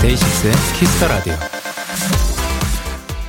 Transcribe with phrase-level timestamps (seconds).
[0.00, 1.34] 데이식스의 키스 더 라디오.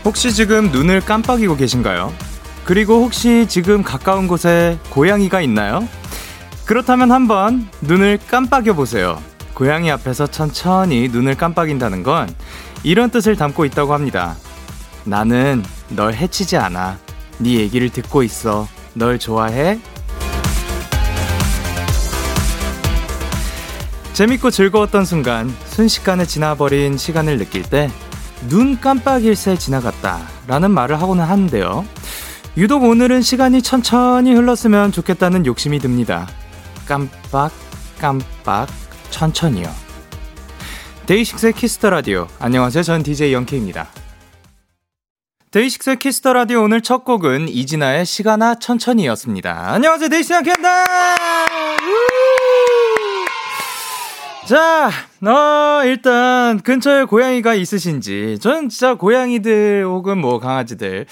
[0.05, 2.26] 혹시 지금 눈을 깜빡이고 계신가요?
[2.67, 5.87] 그리고 혹시 지금 가까운 곳에 고양이가 있나요?
[6.65, 9.23] 그렇다면 한번 눈을 깜빡여 보세요.
[9.53, 12.27] 고양이 앞에서 천천히 눈을 깜빡인다는 건
[12.83, 14.35] 이런 뜻을 담고 있다고 합니다.
[15.05, 16.97] 나는 널 해치지 않아.
[17.37, 18.67] 네 얘기를 듣고 있어.
[18.93, 19.79] 널 좋아해.
[24.11, 27.89] 재밌고 즐거웠던 순간, 순식간에 지나버린 시간을 느낄 때,
[28.49, 30.19] 눈 깜빡일 새 지나갔다.
[30.47, 31.85] 라는 말을 하고는 하는데요.
[32.57, 36.27] 유독 오늘은 시간이 천천히 흘렀으면 좋겠다는 욕심이 듭니다.
[36.87, 37.51] 깜빡,
[37.99, 38.67] 깜빡,
[39.11, 39.69] 천천히요.
[41.05, 42.25] 데이식스의 키스 더 라디오.
[42.39, 42.81] 안녕하세요.
[42.81, 43.89] 전 DJ 영케이입니다.
[45.51, 49.73] 데이식스의 키스 더 라디오 오늘 첫 곡은 이진아의 시간아 천천히였습니다.
[49.73, 50.09] 안녕하세요.
[50.09, 50.85] 데이식스 영케이입니다.
[54.47, 54.89] 자,
[55.21, 61.05] 어, 일단 근처에 고양이가 있으신지, 저는 진짜 고양이들 혹은 뭐 강아지들,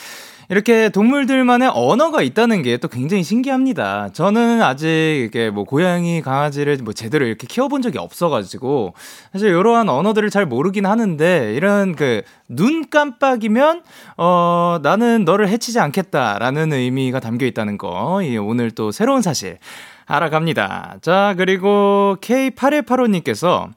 [0.50, 4.10] 이렇게 동물들만의 언어가 있다는 게 또 굉장히 신기합니다.
[4.14, 4.88] 저는 아직
[5.28, 8.94] 이게 뭐 고양이, 강아지를 뭐 제대로 이렇게 키워본 적이 없어가지고
[9.32, 13.82] 사실 이러한 언어들을 잘 모르긴 하는데 이런 그 눈 깜빡이면
[14.18, 19.58] 어 나는 너를 해치지 않겠다라는 의미가 담겨 있다는 거 오늘 또 새로운 사실
[20.06, 20.98] 알아갑니다.
[21.02, 23.70] 자 그리고 K8185님께서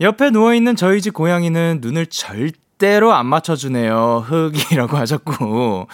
[0.00, 4.24] 옆에 누워있는 저희 집 고양이는 눈을 절대 절대로 안 맞춰주네요.
[4.26, 5.88] 흑이라고 하셨고.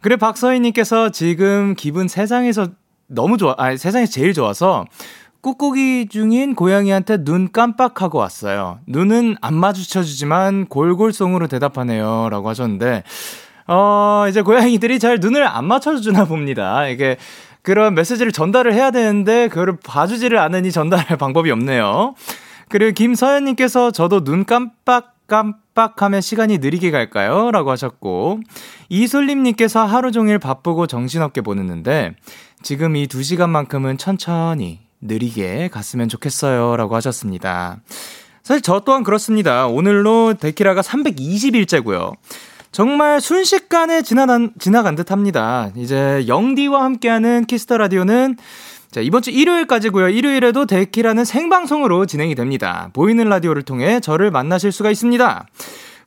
[0.00, 2.68] 그래, 박서희님께서 지금 기분 세상에서
[3.06, 4.84] 너무 좋아, 아 세상에서 제일 좋아서
[5.40, 8.80] 꾹꾹이 중인 고양이한테 눈 깜빡하고 왔어요.
[8.86, 12.28] 눈은 안 마주쳐주지만 골골송으로 대답하네요.
[12.30, 13.04] 라고 하셨는데,
[13.68, 16.88] 어, 이제 고양이들이 잘 눈을 안 맞춰주나 봅니다.
[16.88, 17.16] 이게
[17.62, 22.14] 그런 메시지를 전달을 해야 되는데, 그거를 봐주지를 않으니 전달할 방법이 없네요.
[22.70, 27.50] 그리고 김서연님께서 저도 눈 깜빡 깜빡하면 시간이 느리게 갈까요?
[27.50, 28.40] 라고 하셨고,
[28.88, 32.14] 이솔림님께서 하루 종일 바쁘고 정신없게 보냈는데,
[32.62, 36.76] 지금 이 두 시간만큼은 천천히 느리게 갔으면 좋겠어요.
[36.76, 37.80] 라고 하셨습니다.
[38.42, 39.66] 사실 저 또한 그렇습니다.
[39.66, 42.12] 오늘로 데키라가 320일째고요.
[42.72, 45.70] 정말 순식간에 지나간, 지나간 듯 합니다.
[45.76, 48.36] 이제 영디와 함께하는 키스 더 라디오는
[48.94, 50.08] 자, 이번 주 일요일까지고요.
[50.10, 52.90] 일요일에도 데키라는 생방송으로 진행이 됩니다.
[52.92, 55.46] 보이는 라디오를 통해 저를 만나실 수가 있습니다.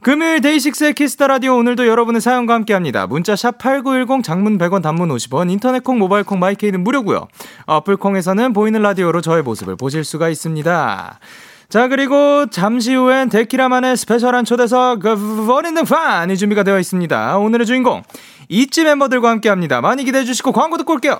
[0.01, 3.05] 금요일 데이식스의 키스 더 라디오 오늘도 여러분의 사연과 함께 합니다.
[3.05, 7.27] 문자 샵 8910 장문 100원 단문 50원 인터넷 콩 모바일 콩 마이케이는 무료고요.
[7.65, 11.19] 어플 콩에서는 보이는 라디오로 저의 모습을 보실 수가 있습니다.
[11.67, 17.37] 자, 그리고 잠시 후엔 데키라만의 스페셜한 초대석, 버린드 판이 준비가 되어 있습니다.
[17.37, 18.03] 오늘의 주인공,
[18.47, 19.81] 이지 멤버들과 함께 합니다.
[19.81, 21.19] 많이 기대해 주시고 광고 듣고 올게요.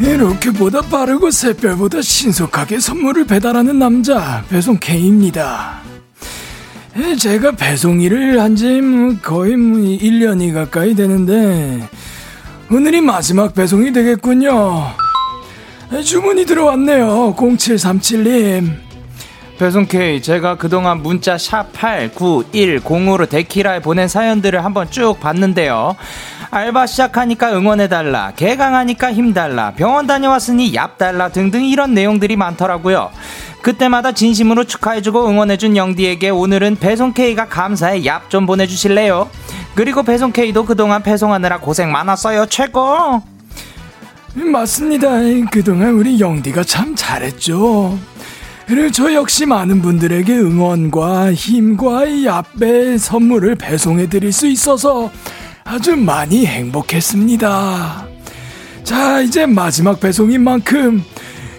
[0.00, 5.80] 이렇게 보다 빠르고 새별보다 신속하게 선물을 배달하는 남자 배송 K입니다.
[7.18, 11.88] 제가 배송 일을 한지 뭐 거의 1년이 뭐 가까이 되는데
[12.70, 14.92] 오늘이 마지막 배송이 되겠군요.
[16.04, 17.34] 주문이 들어왔네요.
[17.36, 18.83] 0737님.
[19.58, 25.94] 배송 K 제가 그동안 문자 샵 8910으로 데키라에 보낸 사연들을 한번 쭉 봤는데요.
[26.50, 33.10] 알바 시작하니까 응원해달라, 개강하니까 힘달라, 병원 다녀왔으니 얍달라 등등 이런 내용들이 많더라고요.
[33.62, 39.30] 그때마다 진심으로 축하해주고 응원해준 영디에게 오늘은 배송K가 감사의 얍 좀 보내주실래요?
[39.74, 42.46] 그리고 배송K도 그동안 배송하느라 고생 많았어요.
[42.46, 43.22] 최고!
[44.34, 45.10] 맞습니다.
[45.50, 47.96] 그동안 우리 영디가 참 잘했죠.
[48.66, 55.10] 그리고 저 역시 많은 분들에게 응원과 힘과 얍의 선물을 배송해 드릴 수 있어서
[55.64, 58.06] 아주 많이 행복했습니다.
[58.84, 61.02] 자, 이제 마지막 배송인 만큼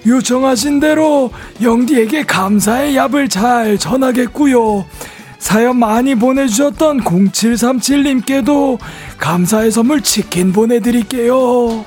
[0.05, 1.31] 요청하신 대로
[1.61, 4.85] 영디에게 감사의 얍을 잘 전하겠고요.
[5.39, 8.79] 사연 많이 보내주셨던 0737님께도
[9.17, 11.85] 감사의 선물 치킨 보내드릴게요.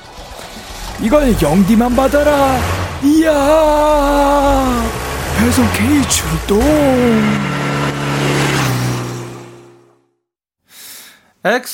[1.03, 2.59] 이걸 영디만 받아라.
[3.03, 5.08] 이야.
[5.39, 6.61] 배송 K 출동.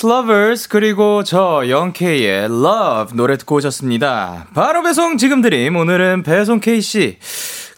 [0.05, 4.47] Lovers 그리고 저 영케이의 Love 노래 듣고 오셨습니다.
[4.55, 7.19] 바로 배송 지금 드림 오늘은 배송 K 씨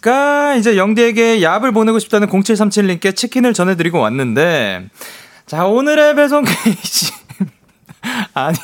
[0.07, 4.89] 가 이제 영디에게 얍을 보내고 싶다는 0737님께 치킨을 전해드리고 왔는데
[5.47, 7.13] 자 오늘의 배송 K 씨
[8.35, 8.57] 아니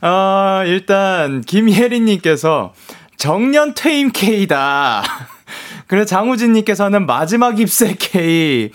[0.00, 2.72] 어 일단 김혜린님께서
[3.18, 5.02] 정년 퇴임 K다.
[5.90, 8.70] 그래 장우진님께서는 마지막 입새 K.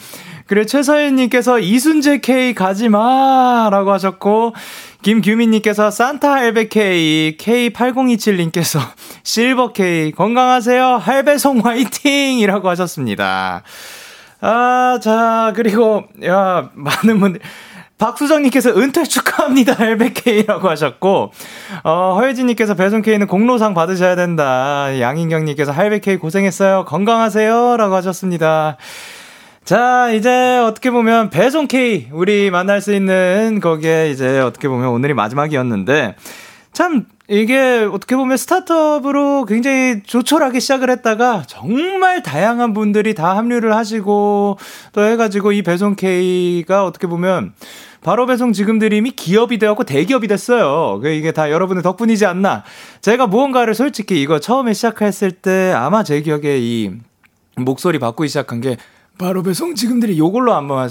[0.47, 4.53] 그래 최서연님께서 이순재 K 가지마 라고 하셨고
[5.01, 8.81] 김규민님께서 산타 할배 K K8027님께서
[9.23, 13.63] 실버 K 건강하세요 할배송 화이팅 이라고 하셨습니다.
[14.41, 17.39] 아, 자, 그리고, 야, 많은 분들,
[17.97, 19.74] 박수정님께서 은퇴 축하합니다.
[19.80, 21.31] 할배케이라고 하셨고,
[21.83, 25.00] 어, 허혜진님께서 배송케이는 공로상 받으셔야 된다.
[25.00, 26.86] 양인경님께서 할배케이 고생했어요.
[26.86, 27.77] 건강하세요.
[27.77, 28.77] 라고 하셨습니다.
[29.63, 35.15] 자, 이제 어떻게 보면 배송 K 우리 만날 수 있는 거기에 이제 어떻게 보면 오늘이
[35.15, 36.15] 마지막이었는데
[36.71, 44.60] 참 이게 어떻게 보면 스타트업으로 굉장히 조촐하게 시작을 했다가 정말 다양한 분들이 다 합류를 하시고
[44.92, 47.54] 또 해가지고 이 배송 K가 어떻게 보면
[48.04, 51.00] 바로 배송 지금 드림이 기업이 되었고 대기업이 됐어요.
[51.01, 52.63] 그 이게 다 여러분의 덕분이지 않나.
[53.01, 56.92] 제가 무언가를 솔직히 이거 처음에 시작했을 때 아마 제 기억에 이
[57.57, 58.78] 목소리 바꾸기 시작한 게
[59.18, 60.88] 바로 배송 지금들이 요걸로 아마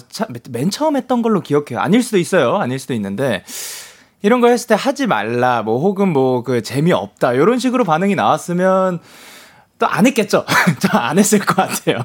[0.50, 1.78] 맨 처음 했던 걸로 기억해요.
[1.78, 2.56] 아닐 수도 있어요.
[2.56, 3.44] 아닐 수도 있는데
[4.24, 9.00] 이런 거 했을 때 하지 말라 뭐 혹은 뭐 그 재미없다 이런 식으로 반응이 나왔으면
[9.78, 10.44] 또 안 했겠죠.
[10.80, 11.98] 저 안 했을 것 같아요.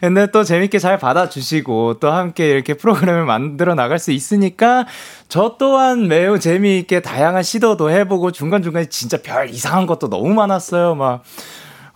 [0.00, 4.86] 근데 또 재밌게 잘 받아주시고 또 함께 이렇게 프로그램을 만들어 나갈 수 있으니까
[5.28, 10.94] 저 또한 매우 재미있게 다양한 시도도 해보고 중간중간에 진짜 별 이상한 것도 너무 많았어요.
[10.94, 11.22] 막,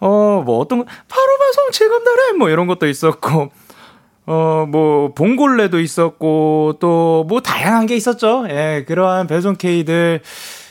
[0.00, 1.28] 어, 뭐 어떤, 바로
[1.72, 3.50] 지금 달에 뭐 이런 것도 있었고,
[4.30, 8.44] 어, 뭐, 봉골레도 있었고, 또, 뭐, 다양한 게 있었죠.
[8.50, 10.20] 예, 그러한 배송 K들,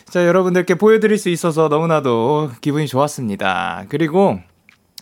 [0.08, 3.86] 자, 여러분들께 보여드릴 수 있어서 너무나도 기분이 좋았습니다.
[3.90, 4.38] 그리고,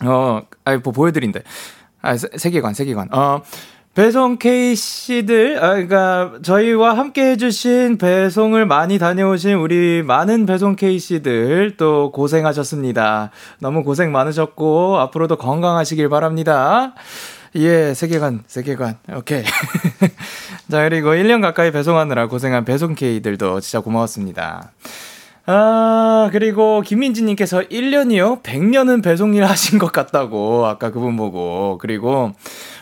[0.02, 1.42] 어, 아이, 뭐, 보여드린대.
[2.00, 3.12] 아, 세, 계관 세계관.
[3.12, 3.42] 어,
[3.92, 12.10] 배송 K씨들, 아, 그니까, 저희와 함께 해주신 배송을 많이 다녀오신 우리 많은 배송 K씨들 또
[12.10, 13.32] 고생하셨습니다.
[13.58, 16.94] 너무 고생 많으셨고, 앞으로도 건강하시길 바랍니다.
[17.56, 18.98] 예, 세계관, 세계관.
[19.16, 19.42] 오케이.
[20.70, 24.72] 자, 그리고 1년 가까이 배송하느라 고생한 배송케이들도 진짜 고마웠습니다.
[25.46, 28.42] 아, 그리고 김민지님께서 1년이요?
[28.42, 31.78] 100년은 배송일 하신 것 같다고, 아까 그분 보고.
[31.80, 32.32] 그리고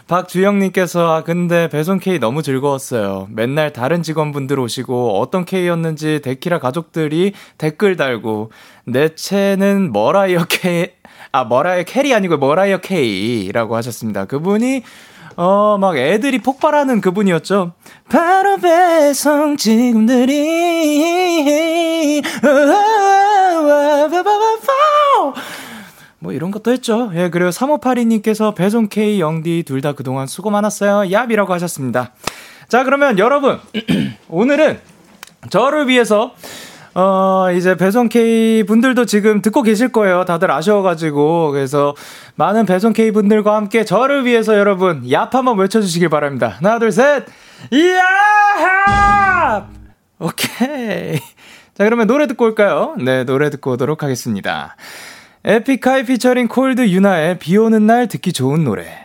[0.08, 3.28] 박주영님께서, 아, 근데 배송 K 너무 즐거웠어요.
[3.30, 8.50] 맨날 다른 직원분들 오시고, 어떤 K였는지 데키라 가족들이 댓글 달고,
[8.86, 10.96] 내 채는 뭐라 이렇게
[11.34, 14.24] 아, 머라이어 캐리 아니고 머라이어 케이라고 하셨습니다.
[14.26, 14.84] 그분이
[15.36, 17.72] 어, 막 애들이 폭발하는 그분이었죠.
[18.08, 20.22] 바로 배송 지금들이
[26.20, 27.10] 뭐 이런 것도 했죠.
[27.16, 31.10] 예, 그리고 3582님께서 배송 K 영디 둘 다 그동안 수고 많았어요.
[31.10, 32.12] 얍이라고 하셨습니다.
[32.68, 33.58] 자, 그러면 여러분
[34.30, 34.78] 오늘은
[35.50, 36.32] 저를 위해서
[36.94, 40.24] 어, 이제 배송 K 분들도 지금 듣고 계실 거예요.
[40.24, 41.50] 다들 아쉬워가지고.
[41.50, 41.94] 그래서
[42.36, 46.56] 많은 배송 K 분들과 함께 저를 위해서 여러분, 얍 한번 외쳐주시길 바랍니다.
[46.60, 47.24] 하나, 둘, 셋!
[47.72, 49.68] 야!
[50.20, 51.18] 오케이.
[51.74, 52.94] 자, 그러면 노래 듣고 올까요?
[52.98, 54.76] 네, 노래 듣고 오도록 하겠습니다.
[55.44, 59.04] 에픽하이 피처링 콜드 유나의 비 오는 날 듣기 좋은 노래.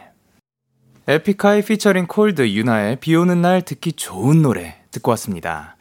[1.07, 5.75] 에픽하이 피처링 콜드 유나의 비 오는 날 듣기 좋은 노래 듣고 왔습니다.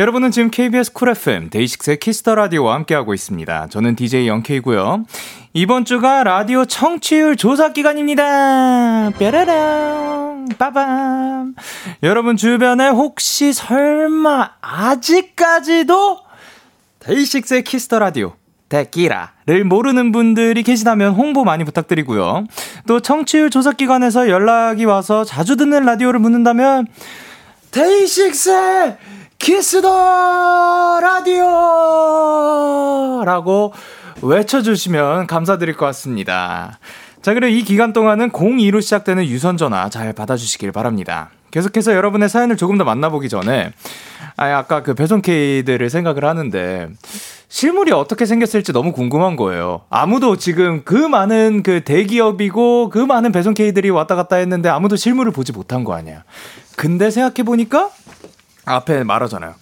[0.00, 3.66] 여러분은 지금 KBS 쿨 FM 데이식스의 키스 더 라디오와 함께하고 있습니다.
[3.68, 5.04] 저는 DJ 영케이고요.
[5.52, 9.10] 이번 주가 라디오 청취율 조사 기간입니다.
[9.18, 11.54] 뾰라랑 빠밤.
[12.02, 16.20] 여러분 주변에 혹시 설마 아직까지도
[17.00, 18.32] 데이식스의 키스 더 라디오
[18.70, 22.46] 데키라를 모르는 분들이 계시다면 홍보 많이 부탁드리고요.
[22.86, 26.86] 또 청취율 조사 기관에서 연락이 와서 자주 듣는 라디오를 묻는다면
[27.70, 28.96] 데이식스
[29.40, 31.44] 키스 더 라디오!
[33.24, 33.72] 라고
[34.20, 36.78] 외쳐주시면 감사드릴 것 같습니다.
[37.22, 41.30] 자, 그리고 이 기간 동안은 02로 시작되는 유선전화 잘 받아주시길 바랍니다.
[41.52, 43.72] 계속해서 여러분의 사연을 조금 더 만나보기 전에,
[44.36, 46.90] 아, 아까 그 배송 K들을 생각을 하는데,
[47.48, 49.80] 실물이 어떻게 생겼을지 너무 궁금한 거예요.
[49.90, 55.32] 아무도 지금 그 많은 그 대기업이고 그 많은 배송 K들이 왔다 갔다 했는데 아무도 실물을
[55.32, 56.22] 보지 못한 거 아니야.
[56.76, 57.90] 근데 생각해보니까
[58.70, 59.54] 앞에 말하잖아요.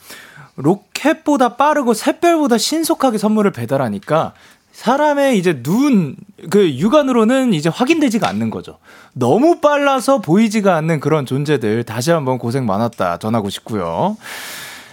[0.56, 4.34] 로켓보다 빠르고 샛별보다 신속하게 선물을 배달하니까
[4.72, 6.14] 사람의 이제 눈,
[6.50, 8.78] 그 육안으로는 이제 확인되지가 않는 거죠.
[9.12, 14.16] 너무 빨라서 보이지가 않는 그런 존재들 다시 한번 고생 많았다 전하고 싶고요.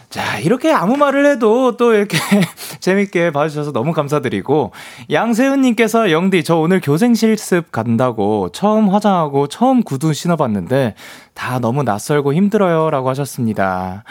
[0.09, 2.17] 자, 이렇게 아무 말을 해도 또 이렇게
[2.79, 4.71] 재밌게 봐주셔서 너무 감사드리고,
[5.11, 10.95] 양세은님께서 영디, 저 오늘 교생 실습 간다고 처음 화장하고 처음 구두 신어봤는데,
[11.35, 12.89] 다 너무 낯설고 힘들어요.
[12.89, 14.03] 라고 하셨습니다.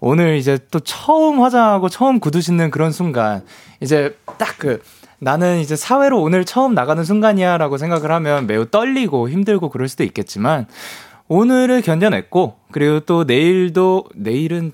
[0.00, 3.42] 오늘 이제 또 처음 화장하고 처음 구두 신는 그런 순간,
[3.80, 4.82] 이제 딱 그,
[5.18, 10.04] 나는 이제 사회로 오늘 처음 나가는 순간이야 라고 생각을 하면 매우 떨리고 힘들고 그럴 수도
[10.04, 10.66] 있겠지만,
[11.28, 14.72] 오늘을 견뎌냈고, 그리고 또 내일도, 내일은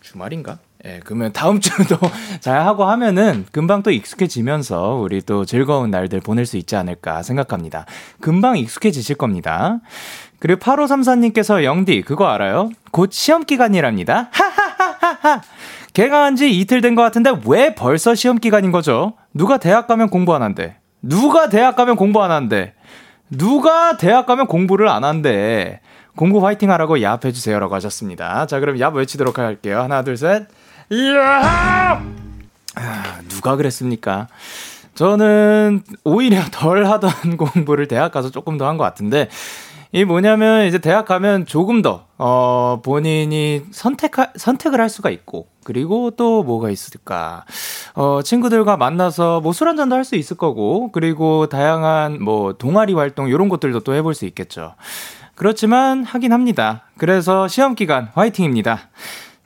[0.00, 0.58] 주말인가?
[0.84, 1.96] 예, 그러면 다음 주도
[2.40, 7.84] 잘 하고 하면은 금방 또 익숙해지면서 우리 또 즐거운 날들 보낼 수 있지 않을까 생각합니다.
[8.20, 9.80] 금방 익숙해지실 겁니다.
[10.40, 12.70] 그리고 8534님께서 영디, 그거 알아요?
[12.92, 14.28] 곧 시험 기간이랍니다.
[14.32, 15.42] 하하하하하!
[15.92, 19.14] 개강한 지 이틀 된 것 같은데 왜 벌써 시험 기간인 거죠?
[19.34, 20.76] 누가 대학 가면 공부 안 한대?
[21.02, 22.74] 누가 대학 가면 공부 안 한대?
[23.30, 25.80] 누가 대학 가면 공부를 안 한대?
[26.16, 28.46] 공부 화이팅 하라고 얍 해주세요라고 하셨습니다.
[28.46, 29.80] 자, 그럼 얍 외치도록 할게요.
[29.82, 30.46] 하나, 둘, 셋.
[30.92, 32.02] 야!
[32.76, 34.28] 아, 누가 그랬습니까?
[34.94, 39.28] 저는 오히려 덜 하던 공부를 대학 가서 조금 더 한 것 같은데,
[39.92, 46.10] 이 뭐냐면 이제 대학 가면 조금 더, 어, 본인이 선택, 선택을 할 수가 있고, 그리고
[46.10, 47.44] 또 뭐가 있을까.
[47.94, 53.28] 어, 친구들과 만나서 뭐 술 한잔도 할 수 있을 거고, 그리고 다양한 뭐 동아리 활동,
[53.28, 54.74] 이런 것들도 또 해볼 수 있겠죠.
[55.34, 56.82] 그렇지만 하긴 합니다.
[56.98, 58.90] 그래서 시험 기간 화이팅입니다.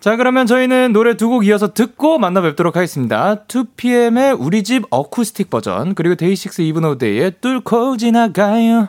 [0.00, 3.44] 자, 그러면 저희는 노래 두 곡 이어서 듣고 만나 뵙도록 하겠습니다.
[3.46, 8.88] 2PM의 우리 집 어쿠스틱 버전, 그리고 데이식스 이븐 오데이의 뚫고 지나가요.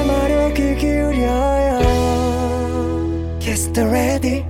[3.73, 4.45] The Radio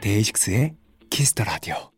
[0.00, 0.74] 데이식스의
[1.34, 1.95] the Radio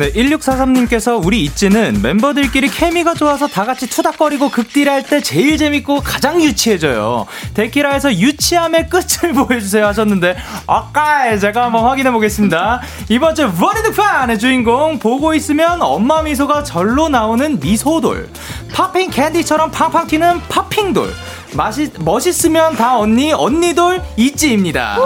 [0.00, 6.40] 네, 1643님께서 우리 있지는 멤버들끼리 케미가 좋아서 다 같이 투닥거리고 극딜할 때 제일 재밌고 가장
[6.40, 7.26] 유치해져요.
[7.52, 12.80] 데키라에서 유치함의 끝을 보여주세요 하셨는데, 아까 제가 한번 확인해 보겠습니다.
[13.10, 18.30] 이번 주 워리드 판의 주인공, 보고 있으면 엄마 미소가 절로 나오는 미소돌.
[18.72, 21.12] popping candy처럼 팡팡 튀는 popping돌.
[21.52, 24.96] 맛이, 멋있으면 다 언니, 언니돌, 있지입니다.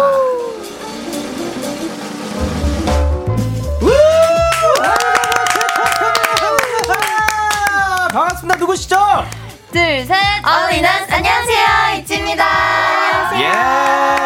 [8.45, 8.57] 반갑습니다.
[8.57, 8.97] 누구시죠?
[9.73, 10.17] 둘, 셋.
[10.45, 12.01] All in us 안녕하세요.
[12.00, 12.45] 있지입니다.
[13.41, 14.24] 예.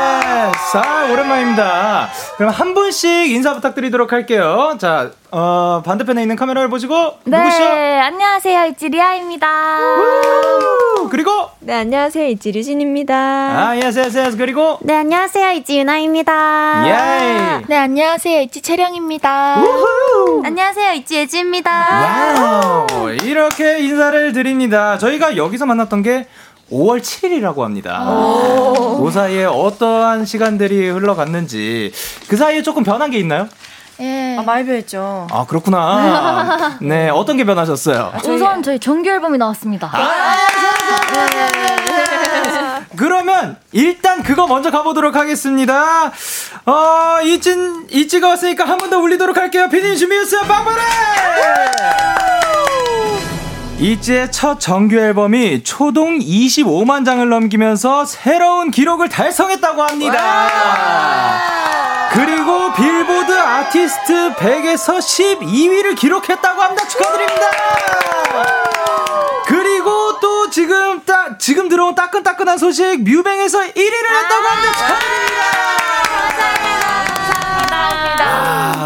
[0.73, 2.11] 자, 오랜만입니다.
[2.37, 4.77] 그럼 한 분씩 인사 부탁드리도록 할게요.
[4.79, 6.95] 자, 어, 반대편에 있는 카메라를 보시고
[7.25, 7.65] 네, 누구시죠?
[7.65, 8.67] 안녕하세요.
[8.67, 9.49] 있지 리아입니다.
[11.11, 12.29] 그리고 네, 안녕하세요.
[12.29, 13.15] 있지 류진입니다.
[13.15, 14.37] 아, yes, yes, yes.
[14.37, 15.53] 그리고 네, 안녕하세요.
[15.53, 16.83] 있지 유나입니다.
[16.87, 17.63] 예.
[17.67, 18.41] 네, 안녕하세요.
[18.43, 19.57] 있지 채령입니다.
[19.61, 20.43] 우후.
[20.45, 20.93] 안녕하세요.
[20.95, 22.87] 있지 예지입니다.
[22.93, 23.11] wow.
[23.23, 24.99] 이렇게 인사를 드립니다.
[24.99, 26.27] 저희가 여기서 만났던 게
[26.71, 28.05] 5월 7일이라고 합니다.
[28.99, 31.93] 그 사이에 어떠한 시간들이 흘러갔는지
[32.29, 33.49] 그 사이에 조금 변한 게 있나요?
[34.01, 34.37] 예.
[34.39, 35.27] 아, 많이 변했죠.
[35.31, 36.79] 아 그렇구나.
[36.83, 38.13] 네 어떤 게 변하셨어요?
[38.29, 39.91] 우선 저희 정규 앨범이 나왔습니다.
[42.97, 46.13] 그러면 일단 그거 먼저 가보도록 하겠습니다.
[46.67, 49.69] 어 이진 이지가 왔으니까 한 번 더 울리도록 할게요.
[49.69, 50.43] 피디님 준비했어요.
[50.43, 50.83] 빵빠레!
[53.81, 60.51] 이지의 첫 정규 앨범이 초동 25만 장을 넘기면서 새로운 기록을 달성했다고 합니다.
[62.11, 66.89] 그리고 빌보드 아티스트 100에서 12위를 기록했다고 합니다.
[66.89, 67.47] 축하드립니다.
[69.47, 74.73] 그리고 또 지금 딱 지금 들어온 따끈따끈한 소식 뮤뱅에서 1위를 했다고 합니다.
[74.73, 75.29] 축하드립니다.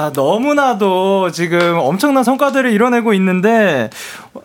[0.02, 3.88] 아, 너무나도 지금 엄청난 성과들을 이뤄내고 있는데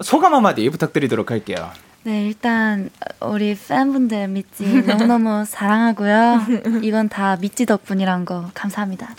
[0.02, 1.72] 소감 한마디 부탁드리도록 할게요.
[2.04, 6.42] 네, 일단 우리 팬분들 믿지 너무너무 사랑하고요.
[6.84, 9.10] 이건 다 믿지 덕분이란 거 감사합니다.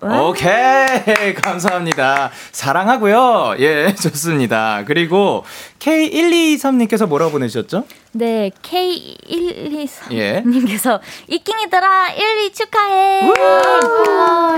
[0.00, 5.44] 오케이 감사합니다 사랑하고요 예 좋습니다 그리고
[5.80, 7.84] K123님께서 뭐라고 보내주셨죠?
[8.18, 10.98] 네, K123님께서 예.
[11.28, 13.32] 이킹이들아 1, 2 축하해.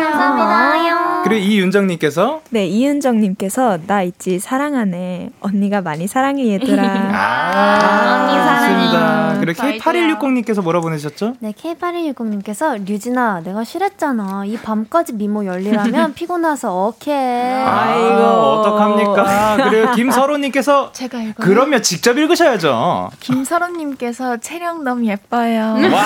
[0.00, 1.22] 감사합니다.
[1.24, 5.30] 그리고 이윤정님께서 네, 이은정님께서 나 있지 사랑하네.
[5.40, 6.82] 언니가 많이 사랑해 얘들아.
[7.12, 9.40] 아, 언니 사랑해.
[9.40, 11.34] 그리고 K8160님께서 뭐라 보내셨죠?
[11.40, 14.44] 네, K8160님께서 류진아, 내가 싫었잖아.
[14.46, 17.12] 이 밤까지 미모 열리라면 피곤해서 어케.
[17.12, 19.56] 아이고 어떡합니까?
[19.70, 21.34] 그리고 김서로님께서 제가 읽어.
[21.42, 23.10] 그러면 직접 읽으셔야죠.
[23.20, 25.74] 김 설원님께서 체력 너무 예뻐요.
[25.92, 26.04] 와.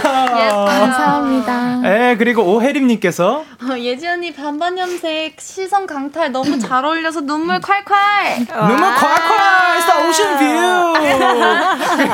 [0.66, 1.82] 감사합니다.
[1.84, 8.48] 예, 그리고 오혜림님께서 어, 예지 언니 반반 염색 시선 강탈 너무 잘 어울려서 눈물 콸콸.
[8.66, 10.94] 눈물 콸콸 있어 ocean view.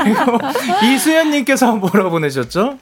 [0.05, 0.39] 그리고
[0.85, 2.79] 이수연님께서 뭐라 보내셨죠?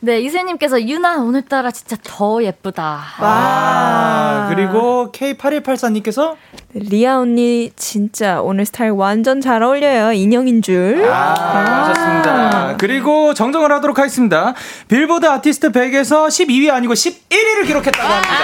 [0.00, 3.00] 네, 이수님께서 유나 오늘따라 진짜 더 예쁘다.
[3.18, 6.36] 아, 그리고 K8184님께서
[6.72, 10.12] 리아 언니 진짜 오늘 스타일 완전 잘 어울려요.
[10.12, 11.04] 인형인 줄.
[11.10, 12.76] 아, 좋습니다.
[12.78, 14.54] 그리고 정정을 하도록 하겠습니다.
[14.86, 18.34] 빌보드 아티스트 100에서 12위 아니고 11위를 기록했다고 합니다.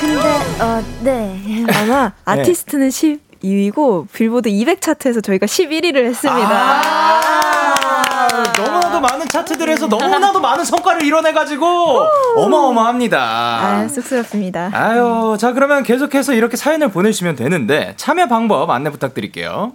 [0.00, 0.28] 근데,
[0.62, 1.66] 어, 네.
[1.68, 6.48] 아마 아티스트는 12위고 빌보드 200 차트에서 저희가 11위를 했습니다.
[6.50, 7.41] 아,
[8.56, 11.66] 너무나도 많은 차트들에서 너무나도 많은 성과를 이뤄내가지고
[12.36, 13.18] 어마어마합니다.
[13.20, 14.70] 아, 쑥스럽습니다.
[14.72, 19.72] 아유, 자, 그러면 계속해서 이렇게 사연을 보내주시면 되는데, 참여 방법 안내 부탁드릴게요.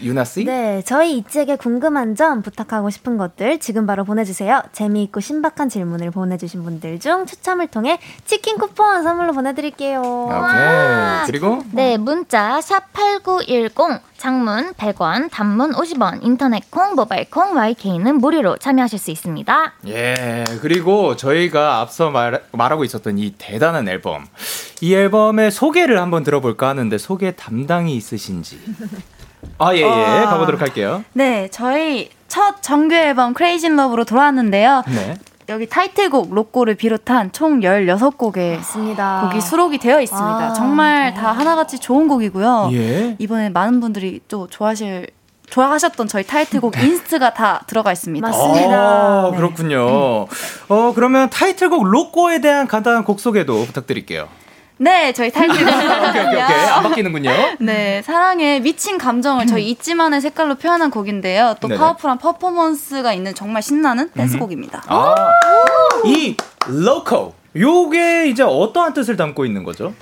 [0.00, 0.44] 유나 씨?
[0.44, 4.62] 네, 저희 이책에 궁금한 점, 부탁하고 싶은 것들 지금 바로 보내주세요.
[4.72, 10.00] 재미있고 신박한 질문을 보내주신 분들 중 추첨을 통해 치킨 쿠폰 선물로 보내드릴게요.
[10.00, 11.26] 오케이.
[11.26, 18.58] 그리고, 네, 문자 샵 8910 장문 100원, 단문 50원, 인터넷 콩, 모바일 콩, YK는 무료로
[18.58, 19.72] 참여하실 수 있습니다.
[19.88, 24.26] 예, 그리고 저희가 앞서 말, 말하고 있었던 이 대단한 앨범.
[24.80, 28.60] 이 앨범의 소개를 한번 들어볼까 하는데, 소개 담당이 있으신지.
[29.58, 30.24] 아, 예, 예.
[30.24, 31.04] 가보도록 할게요.
[31.12, 34.82] 네, 저희 첫 정규 앨범 크레이지 러브로 돌아왔는데요.
[34.88, 35.16] 네.
[35.48, 39.20] 여기 타이틀곡 로꼬를 비롯한 총 16곡의 있습니다.
[39.28, 40.46] 곡이 수록이 되어 있습니다.
[40.46, 42.70] 아, 정말 다 하나같이 좋은 곡이고요.
[42.72, 43.16] 예.
[43.18, 45.08] 이번에 많은 분들이 또 좋아하실
[45.50, 48.26] 좋아하셨던 저희 타이틀곡 inst가 다 들어가 있습니다.
[48.26, 48.74] 맞습니다.
[48.74, 49.36] 아, 네.
[49.36, 50.26] 그렇군요.
[50.68, 54.28] 어, 그러면 타이틀곡 로꼬에 대한 간단한 곡 소개도 부탁드릴게요.
[54.82, 56.42] 네, 저희 타이틀곡 오케이, 오케이, 오케이.
[56.42, 57.30] 안 바뀌는군요.
[57.60, 61.54] 네, 사랑에 미친 감정을 저희 있지만의 색깔로 표현한 곡인데요.
[61.60, 61.78] 또 네네.
[61.78, 64.82] 파워풀한 퍼포먼스가 있는 정말 신나는 댄스곡입니다.
[64.88, 65.14] 아,
[66.04, 67.32] 이 로꼬.
[67.54, 69.94] 요게 이제 어떠한 뜻을 담고 있는 거죠?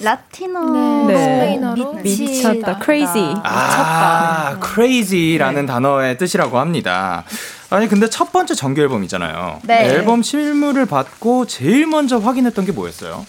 [0.00, 1.16] 라티노 네.
[1.16, 2.80] 스페인어로 미쳤다.
[2.82, 3.36] crazy.
[3.44, 7.22] 아, crazy라는 단어의 뜻이라고 합니다.
[7.70, 9.60] 아니, 근데 첫 번째 정규 앨범이잖아요.
[9.62, 9.90] 네.
[9.90, 13.24] 앨범 실물을 받고 제일 먼저 확인했던 게 뭐였어요?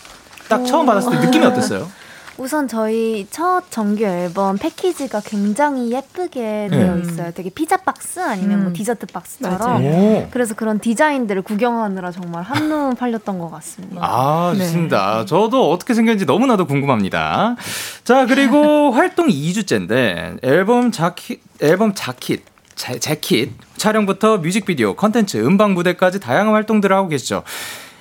[0.47, 1.88] 딱 처음 받았을 때 느낌이 어땠어요?
[2.38, 7.31] 우선 저희 첫 정규 앨범 패키지가 굉장히 예쁘게 되어 있어요.
[7.31, 9.86] 되게 피자 박스 아니면 뭐 디저트 박스처럼.
[9.86, 10.27] 오.
[10.31, 14.01] 그래서 그런 디자인들을 구경하느라 정말 한눈 팔렸던 것 같습니다.
[14.03, 15.23] 아, 좋습니다.
[15.23, 17.55] 저도 어떻게 생겼는지 너무나도 궁금합니다.
[18.03, 22.43] 자, 그리고 활동 2주째인데 앨범 자킷, 앨범 자킷,
[22.75, 27.43] 재, 재킷 촬영부터 뮤직비디오, 컨텐츠, 음방 무대까지 다양한 활동들을 하고 계시죠.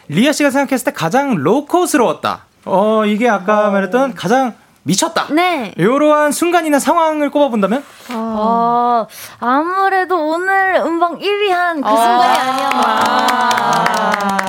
[0.08, 2.40] 리아 씨가 생각했을 때 가장 로코스러웠다.
[2.66, 4.54] 어, 이게 아까 말했던 가장
[4.86, 5.28] 미쳤다.
[5.30, 5.72] 네.
[5.78, 7.82] 이러한 순간이나 상황을 꼽아본다면?
[8.12, 9.06] 어,
[9.40, 13.50] 아무래도 오늘 음방 1위 한 그 순간이 아니었나.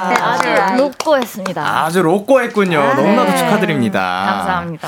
[0.10, 1.84] 네, 아주 로꼬했습니다.
[1.86, 2.78] 아주 로꼬했군요.
[2.96, 3.38] 너무나도 네.
[3.38, 4.26] 축하드립니다.
[4.28, 4.88] 감사합니다.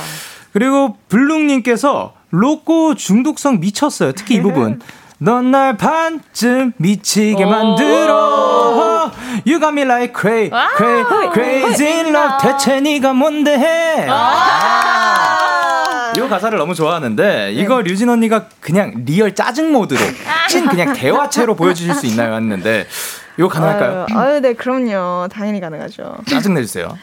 [0.52, 4.12] 그리고 블룩님께서 로꼬 중독성 미쳤어요.
[4.14, 4.82] 특히 이 부분.
[5.20, 8.87] 넌 날 반쯤 미치게 만들어.
[9.46, 12.38] You got me like cray, cray, crazy in love.
[12.42, 14.06] 대체 네가 뭔데 해?
[14.10, 15.44] 아.
[16.16, 20.00] 이 가사를 너무 좋아하는데 이거 류진 언니가 그냥 real 짜증 모드로
[20.50, 22.34] 찐 그냥 대화체로 보여주실 수 있나요?
[22.34, 22.88] 했는데
[23.38, 24.08] 이거 가능할까요?
[24.10, 25.28] 아유, 아유, 네, 그럼요.
[25.32, 26.18] 당연히 가능하죠.
[26.28, 26.98] 짜증 내주세요.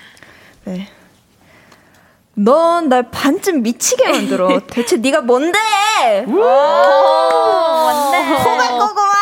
[0.64, 0.88] 네.
[2.36, 4.58] 넌 날 반쯤 미치게 만들어.
[4.68, 5.56] 대체 네가 뭔데?
[6.26, 6.42] 호갈
[8.78, 9.14] 거구만.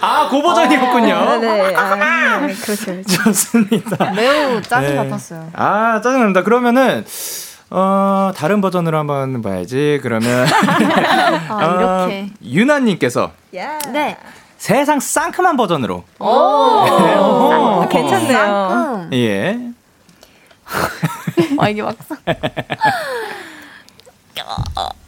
[0.00, 1.36] 아, 그 버전이었군요.
[1.40, 2.84] 네, 아, 네, 그렇죠.
[2.86, 3.22] 그렇죠.
[3.24, 4.10] 좋습니다.
[4.12, 4.96] 매우 짜증 네.
[4.96, 5.50] 같았어요.
[5.54, 6.42] 아, 짜증납니다.
[6.42, 7.04] 그러면은,
[7.70, 10.00] 어, 다른 버전으로 한번 봐야지.
[10.02, 10.46] 그러면.
[11.48, 12.22] 아, 이렇게.
[12.22, 14.16] 어, 유나님께서 네.
[14.58, 16.04] 세상 쌍큼한 버전으로.
[16.18, 16.26] 오.
[16.26, 17.88] 오.
[17.88, 18.68] 괜찮네요.
[18.72, 19.10] 음.
[19.14, 19.58] 예.
[21.58, 22.16] 아, 이게 막상.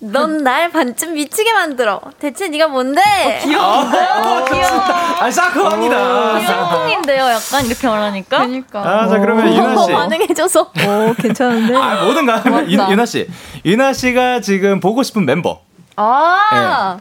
[0.00, 2.00] 넌 날 반쯤 미치게 만들어.
[2.20, 3.00] 대체 네가 뭔데?
[3.42, 3.80] 귀여워.
[3.84, 5.24] 아, 좋습니다.
[5.24, 6.40] 아, 사크합니다.
[6.40, 8.38] 쌍둥인데요, 약간 이렇게 말하니까.
[8.38, 8.80] 그러니까.
[8.80, 9.92] 아, 자, 그러면 유나 씨.
[9.92, 10.60] 반응해줘서.
[10.62, 11.76] 오, 괜찮은데?
[11.76, 12.42] 아, 뭐든가.
[12.68, 13.26] 유- 유나 씨.
[13.64, 15.60] 유나 씨가 지금 보고 싶은 멤버.
[15.96, 16.98] 아,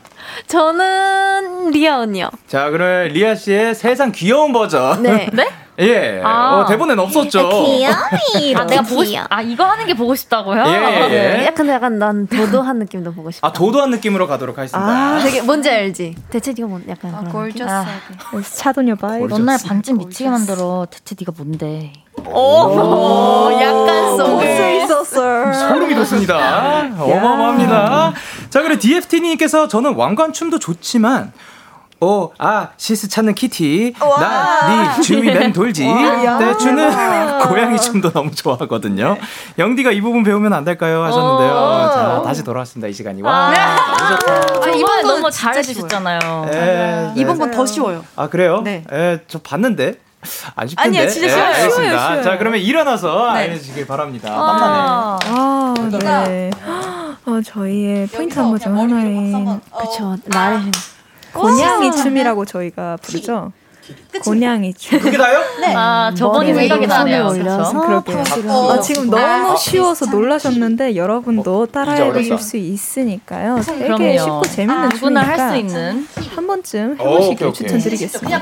[0.48, 2.32] 저는 리아 언니요.
[2.48, 5.04] 자, 그럼 리아 씨의 세상 귀여운 버전.
[5.04, 5.30] 네.
[5.34, 5.48] 네?
[5.80, 6.22] 예.
[6.24, 6.56] 아.
[6.62, 7.50] 어, 대본엔 없었죠.
[7.50, 8.56] 귀여이.
[8.56, 10.64] 아, 내가 보고 싶, 아, 이거 하는 게 보고 싶다고요?
[10.66, 10.72] 예,
[11.12, 11.46] 예, 예.
[11.46, 13.48] 약간 약간 난 도도한 느낌도 보고 싶어.
[13.48, 14.90] 아, 도도한 느낌으로 가도록 하겠습니다.
[14.90, 16.16] 아, 되게 뭔지 알지?
[16.32, 17.20] 대체 네가 뭔 약간 아?
[17.32, 17.92] gorgeous하게.
[18.56, 19.22] 차도녀 vibe.
[19.28, 20.88] 넌 날 반쯤 미치게 만들어.
[20.90, 21.94] 대체 네가 뭔데?
[22.26, 25.54] 오, 약간 속수 있었어.
[25.54, 26.88] 소름이 돋습니다.
[27.00, 28.14] 어마어마합니다.
[28.50, 31.32] 자, 그리고 DFT님께서 저는 왕관 춤도 좋지만,
[32.00, 33.94] 어, 아, 치즈 찾는 kitty.
[34.00, 35.84] 나, 네 주위 맴 돌지.
[36.40, 39.18] 대추는 고양이 춤도 너무 좋아하거든요.
[39.58, 41.04] 영디가 이 부분 배우면 안 될까요?
[41.04, 41.92] 하셨는데요.
[41.94, 42.88] 자, 다시 돌아왔습니다.
[42.88, 43.22] 이 시간이.
[43.24, 43.52] 와.
[43.52, 46.46] 아, 이번에 거 너무 잘해주셨잖아요.
[46.50, 47.14] 예, 네.
[47.16, 48.04] 이번 건 더 쉬워요.
[48.16, 48.62] 아, 그래요?
[48.62, 48.84] 네.
[48.92, 49.96] 예, 저 봤는데.
[50.56, 51.00] 안 쉽던데.
[51.00, 51.46] 아니요, 진짜 쉬워요.
[51.46, 51.72] 알겠습니다.
[51.98, 52.24] 쉬워요, 쉬워요.
[52.24, 53.40] 자, 그러면 일어나서 네.
[53.40, 54.30] 알려주길 바랍니다.
[54.30, 54.78] 땀나네.
[54.80, 56.52] 아, 아, 네.
[57.26, 60.16] 어, 저희의 포인트 안무 중 하나인 그쵸.
[60.26, 60.60] 나를
[61.42, 63.52] 곤양이 춤이라고 저희가 부르죠.
[64.22, 65.00] 곤양이 춤.
[65.00, 65.40] 그게 다요?
[65.74, 67.28] 아, 저번이 생각이 나네요.
[67.30, 68.18] 그러게요.
[68.18, 72.44] 팔씨름 아, 지금 너무 쉬워서 놀라셨는데 여러분도 어, 따라해 보실 어렵다.
[72.44, 73.62] 수 있으니까요.
[73.66, 73.86] 되게
[74.18, 74.18] 그럼요.
[74.20, 76.08] 쉽고 재밌는 누구나 춤이니까 할수 있는.
[76.36, 77.54] 한 번쯤 오, 오케이, 해보시길.
[77.54, 78.40] 추천드리겠습니다.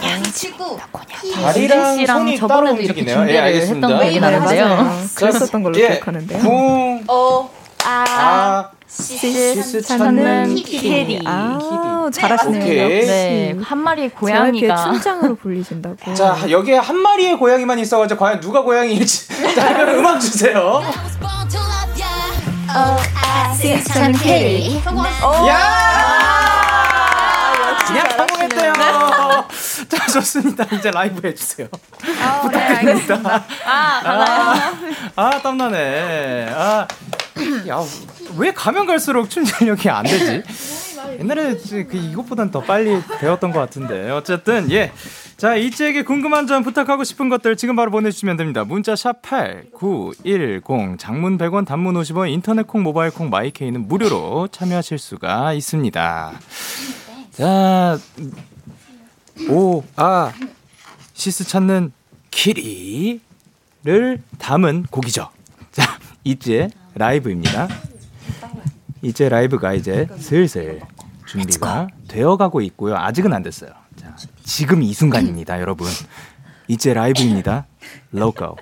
[1.43, 3.15] 다리랑 씨랑 손이 저번에도 따로 이렇게 움직이네요.
[3.17, 3.87] 준비를 예, 알겠습니다.
[3.87, 4.65] 했던 거 얘기 네, 나는데요.
[4.67, 4.91] 맞아요.
[5.15, 6.39] 그랬었던 걸로 예, 기억하는데요.
[6.41, 7.49] 쿵, 어,
[7.85, 11.21] 아, 치즈 치즈 찾는 찾는 kitty.
[11.25, 12.63] 아, 잘하시네요.
[12.63, 12.79] 오케이.
[12.97, 13.07] 역시.
[13.07, 14.75] 네, 한 마리의 고양이가.
[14.75, 16.13] 춤짱으로 불리신다고.
[16.13, 19.27] 자, 여기에 한 마리의 고양이만 있어가지고 과연 누가 고양이일지.
[19.55, 20.81] 자, 그럼 음악 주세요.
[23.87, 24.81] 찾는 키리.
[25.47, 25.95] 야!
[27.87, 28.73] 그냥 성공했대요.
[29.89, 30.65] 자, 좋습니다.
[30.75, 31.67] 이제 라이브 해주세요.
[32.41, 33.43] 부탁드립니다.
[33.65, 34.73] 아, 가나요?
[35.15, 36.49] 아, 땀나네.
[36.55, 36.87] 아,
[37.67, 37.83] 야,
[38.37, 40.43] 왜 가면 갈수록 춤 실력이 안 되지?
[41.19, 44.09] 옛날에 그 이것보단 더 빨리 배웠던 것 같은데.
[44.11, 44.91] 어쨌든, 예.
[45.37, 48.63] 자, 이지에게 궁금한 점 부탁하고 싶은 것들 지금 바로 보내주시면 됩니다.
[48.63, 55.53] 문자 샵 8910, 장문 100원, 단문 50원, 인터넷 콩, 모바일 콩, 마이케이는 무료로 참여하실 수가
[55.53, 56.33] 있습니다.
[57.31, 57.99] 자,
[59.49, 60.31] 오, 아,
[61.13, 61.91] 시스 찾는
[62.31, 63.19] 키리를
[64.37, 65.29] 담은 곡이죠.
[65.71, 67.67] 자, 이제 라이브입니다.
[69.01, 70.81] 이제 라이브가 이제 슬슬
[71.27, 72.95] 준비가 되어가고 있고요.
[72.95, 73.71] 아직은 안 됐어요.
[73.95, 75.87] 자, 지금 이 순간입니다, 여러분.
[76.67, 77.67] 이제 라이브입니다.
[78.11, 78.57] 로고.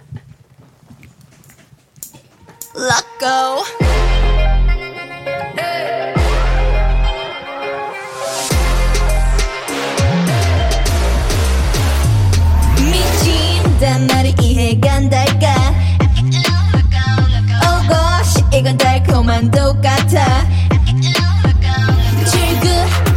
[12.82, 15.83] 미친단 말이 이해가 안 오고시
[18.63, 20.47] 이건 달콤한 똑같아.
[22.32, 22.69] 출구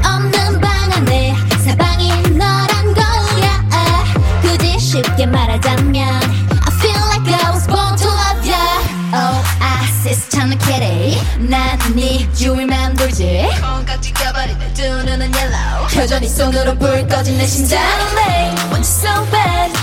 [0.05, 3.65] 없는 방 안에 사방이 너란 거야.
[4.43, 8.59] 굳이 쉽게 말하자면 I feel like I was born to love ya.
[9.15, 13.49] 오아시스 찾는 kitty 난네 주위만 돌지.
[13.61, 15.97] 콩깍지 껴버린 내두 눈은 yellow.
[15.97, 19.76] 여전히 손으로 불 꺼진 내 심장 Darling, want you so bad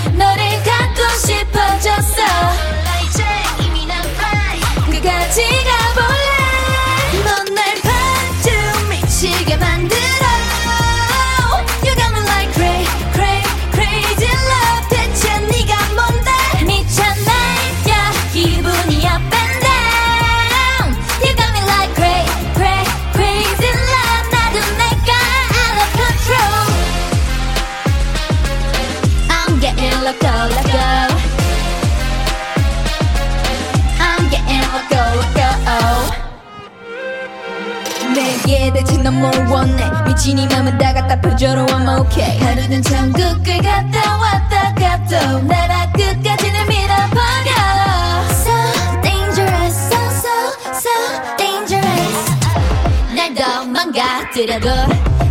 [39.03, 39.83] 넌뭘 원해.
[40.05, 42.39] 미친 이 맘은 다 갖다 펴줘로 I'm okay.
[42.39, 45.39] 하루는 천국을 갔다 왔다 갔다.
[45.41, 47.51] 나라 끝까지는 밀어버려.
[48.31, 50.29] So dangerous so so
[50.71, 50.89] so
[51.37, 52.31] dangerous.
[53.13, 54.69] 날더 망가뜨려도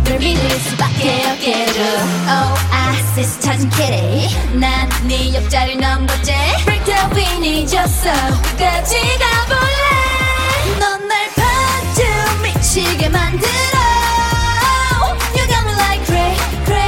[0.03, 1.81] 널 믿을 수밖에 없게도.
[2.29, 6.31] 오아시스 찾은 kitty 난네 옆자리를 넘겼지
[6.65, 8.11] Break the win이 졌어.
[8.57, 10.79] 끝까지 가볼래.
[10.79, 11.33] 넌날
[12.62, 13.48] 반쯤 미치게 만들어
[15.34, 16.81] You got me like cray, cray, crazy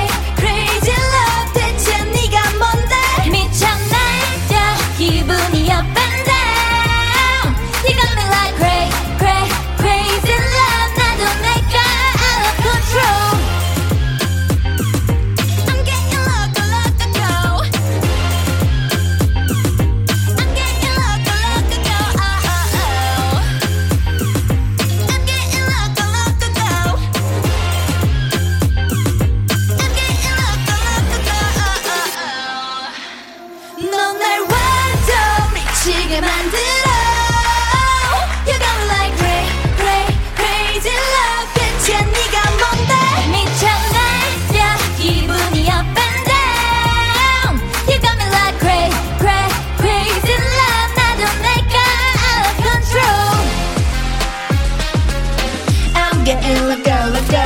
[56.26, 57.46] getting let go, let go.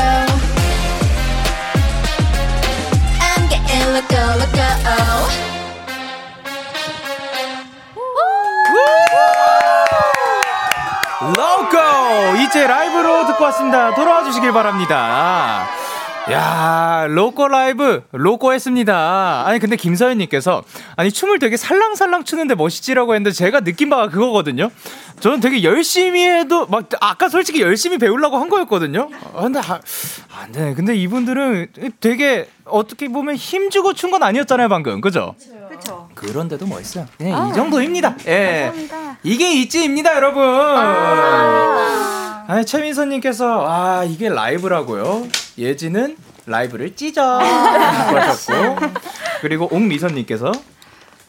[3.19, 4.69] I'm getting let go, let go.
[11.35, 13.93] 로고 이제 라이브로 듣고 왔습니다.
[13.93, 15.67] 돌아와 주시길 바랍니다.
[16.31, 19.43] 야, 로꼬 라이브, 로꼬 했습니다.
[19.45, 20.63] 아니, 근데 김서연님께서,
[20.95, 24.69] 아니, 춤을 되게 살랑살랑 추는데 멋있지라고 했는데, 제가 느낀 바가 그거거든요.
[25.19, 29.09] 저는 되게 열심히 해도, 막, 아까 솔직히 열심히 배우려고 한 거였거든요.
[29.35, 29.79] 아, 근데, 아,
[30.41, 30.73] 안 돼.
[30.75, 31.67] 근데 이분들은
[31.99, 35.01] 되게, 어떻게 보면 힘주고 춘 건 아니었잖아요, 방금.
[35.01, 35.35] 그죠?
[35.67, 36.09] 그렇죠.
[36.15, 37.05] 그런데도 멋있어요.
[37.17, 38.15] 그냥 이 정도입니다.
[38.27, 38.71] 예.
[39.23, 40.43] 이게 있지입니다, 여러분.
[42.47, 45.27] 아, 최민선님께서 아 이게 라이브라고요.
[45.59, 48.77] 예지는 라이브를 찢어 하셨고
[49.41, 50.51] 그리고 옥미선님께서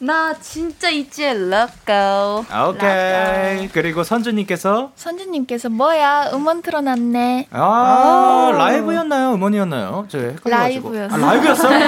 [0.03, 2.45] 나 진짜 있지의 럭고.
[2.49, 7.49] 아, 오케이 그리고 선주님께서 선주님께서 뭐야 음원 틀어놨네.
[7.51, 9.33] 아, 라이브였나요?
[9.35, 10.05] 음원이었나요?
[10.07, 10.89] 저 헷갈려가지고.
[10.91, 11.23] 라이브였어요.
[11.23, 11.79] 아, 라이브였어요?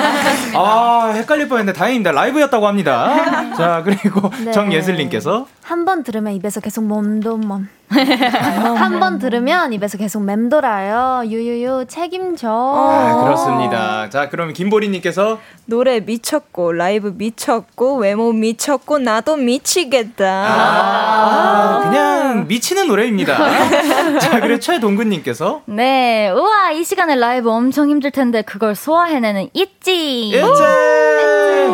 [0.62, 2.12] 아, 헷갈릴 뻔했는데 다행입니다.
[2.12, 3.56] 라이브였다고 합니다.
[3.56, 4.52] 자, 그리고 네.
[4.52, 7.68] 정예슬님께서 한 번 들으면 입에서 계속 멈돔멈.
[7.98, 11.24] 한 번 들으면 입에서 계속 맴돌아요.
[11.26, 12.48] 유유유 책임져.
[12.50, 14.10] 아, 그렇습니다.
[14.10, 20.26] 자, 그럼 김보리님께서 노래 미쳤고 라이브 미쳤고 외모 미쳤고 나도 미치겠다.
[20.26, 23.36] 아, 그냥 미치는 노래입니다.
[24.20, 30.30] 자, 그리고 최동근님께서 네, 우와 이 시간에 라이브 엄청 힘들 텐데 그걸 소화해내는 있지.
[30.30, 30.64] 일제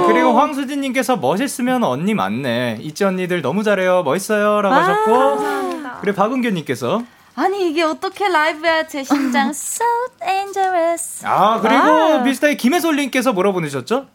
[0.07, 2.77] 그리고 황수진님께서 멋있으면 언니 맞네.
[2.81, 4.03] 있지 언니들 너무 잘해요.
[4.03, 5.69] 멋있어요라고 하셨고
[6.09, 7.03] 그리고 박은규님께서
[7.35, 9.85] 아니 이게 어떻게 라이브야 제 심장 so
[10.19, 11.25] dangerous.
[11.25, 14.07] 아 그리고 비슷하게 김혜솔님께서 뭐라 보내셨죠?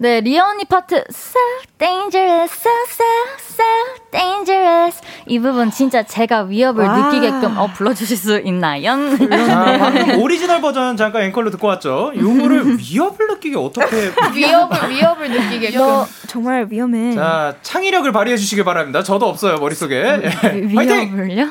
[0.00, 1.38] 네, 리아 언니 파트 so
[1.76, 3.04] dangerous, so so
[3.36, 3.64] so
[4.12, 8.92] dangerous 이 부분 진짜 제가 위협을 느끼게끔 어 불러주실 수 있나요?
[9.28, 12.12] 자, 방금 오리지널 버전 잠깐 앵콜로 듣고 왔죠.
[12.16, 15.78] 요거를 위협을 느끼게 어떻게 위협을 위협을 느끼게끔.
[15.80, 17.14] 너 정말 위험해.
[17.16, 19.02] 자 창의력을 발휘해 주시길 바랍니다.
[19.02, 19.96] 저도 없어요 머릿속에.
[19.96, 20.52] 예.
[20.60, 20.78] 위-!
[20.78, 21.50] 위협을요?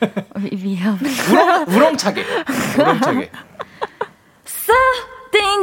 [0.40, 0.96] 위- 위협.
[1.30, 2.24] 우렁, 우렁차게.
[2.78, 3.30] 우렁차게.
[4.46, 4.72] So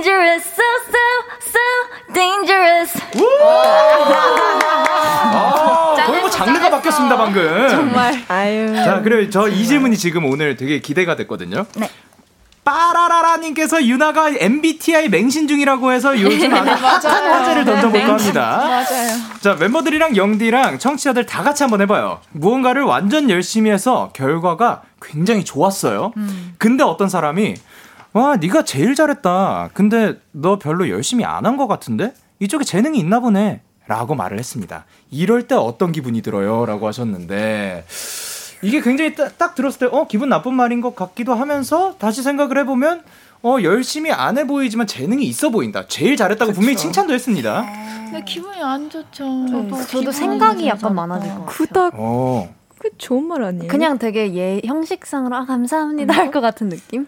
[0.04, 0.98] dangerous, so so
[1.44, 1.60] so
[2.14, 2.92] dangerous.
[5.32, 7.70] 아, 거의 뭐 장르가 바뀌었습니다 방금.
[7.70, 8.24] 정말.
[8.28, 8.74] 아유.
[8.76, 11.66] 자, 그리고 저 이 질문이 지금 오늘 되게 기대가 됐거든요.
[11.76, 11.90] 네.
[12.64, 18.58] 빠라라라님께서 유나가 MBTI 맹신 중이라고 해서 요즘 아주 핫한 화제를 던져볼까 합니다.
[18.64, 19.18] 맞아요.
[19.42, 22.20] 자, 멤버들이랑 영디랑 청취자들 다 같이 한번 해봐요.
[22.32, 26.14] 무언가를 완전 열심히 해서 결과가 굉장히 좋았어요.
[26.60, 27.56] 근데 어떤 사람이
[28.14, 29.70] 와, 네가 제일 잘했다.
[29.74, 32.14] 근데 너 별로 열심히 안 한 것 같은데?
[32.40, 33.62] 이쪽에 재능이 있나 보네.
[33.88, 34.86] 라고 말을 했습니다.
[35.12, 36.66] 이럴 때 어떤 기분이 들어요?
[36.66, 37.86] 라고 하셨는데,
[38.62, 42.58] 이게 굉장히 딱, 딱 들었을 때, 어, 기분 나쁜 말인 것 같기도 하면서, 다시 생각을
[42.60, 43.02] 해보면,
[43.42, 45.88] 어, 열심히 안 해 보이지만 재능이 있어 보인다.
[45.88, 47.66] 제일 잘했다고 분명히 칭찬도 했습니다.
[48.06, 49.46] 근데 기분이 안 좋죠.
[49.50, 51.46] 저도, 저도 생각이 약간 많아질 것 같아요.
[51.58, 52.54] 그닥 어.
[52.80, 53.68] 그 좋은 말 아니에요?
[53.68, 57.06] 그냥 되게 예 형식상으로 아 감사합니다 할 것 같은 느낌?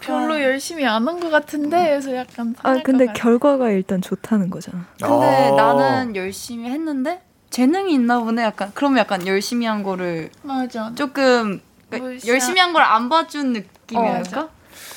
[0.00, 4.84] 별로 열심히 안 한 것 같은데 그래서 약간 아 근데 결과가 일단 좋다는 거잖아.
[5.00, 5.54] 근데 어.
[5.56, 8.42] 나는 열심히 했는데 재능이 있나 보네.
[8.42, 10.92] 약간 그러면 약간 열심히 한 거를 맞아.
[10.96, 14.48] 조금 그러니까 열심히 한 걸 안 봐준 느낌이랄까?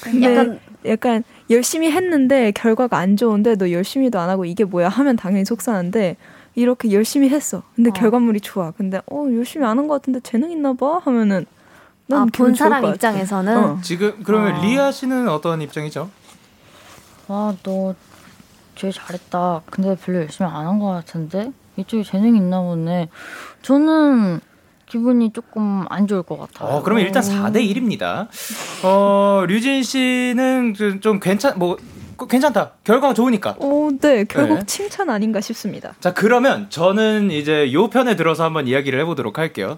[0.01, 5.15] 근데 약간- 약간 열심히 했는데 결과가 안 좋은데 너 열심히도 안 하고 이게 뭐야 하면
[5.17, 6.15] 당연히 속상한데
[6.55, 7.63] 이렇게 열심히 했어.
[7.75, 8.71] 근데 결과물이 좋아.
[8.71, 11.45] 근데 어 열심히 안 한 것 같은데 재능 있나 봐 하면은
[12.07, 12.95] 난 아, 기분 본 좋을 사람 것 같아.
[12.95, 13.79] 입장에서는 어.
[13.81, 16.09] 지금, 그러면 리아 씨는 어떤 입장이죠?
[17.27, 17.95] 와, 너
[18.75, 19.61] 제일 잘했다.
[19.69, 21.51] 근데 별로 열심히 안 한 것 같은데?
[21.77, 23.09] 이쪽에 재능이 있나 보네.
[23.63, 24.39] 저는
[24.85, 26.69] 기분이 조금 안 좋을 것 같아요.
[26.77, 28.27] 어, 그러면 일단 4대 1입니다.
[28.83, 31.83] 어, 류진 씨는 좀- 좀 괜찮, 뭐, 그-
[32.17, 32.71] 괜찮다.
[32.83, 33.55] 결과가 좋으니까.
[33.59, 34.65] 어, 네 결국 네.
[34.65, 35.93] 칭찬 아닌가 싶습니다.
[35.99, 39.77] 자, 그러면 저는 이제 요 편에 들어서 한번 이야기를 해보도록 할게요.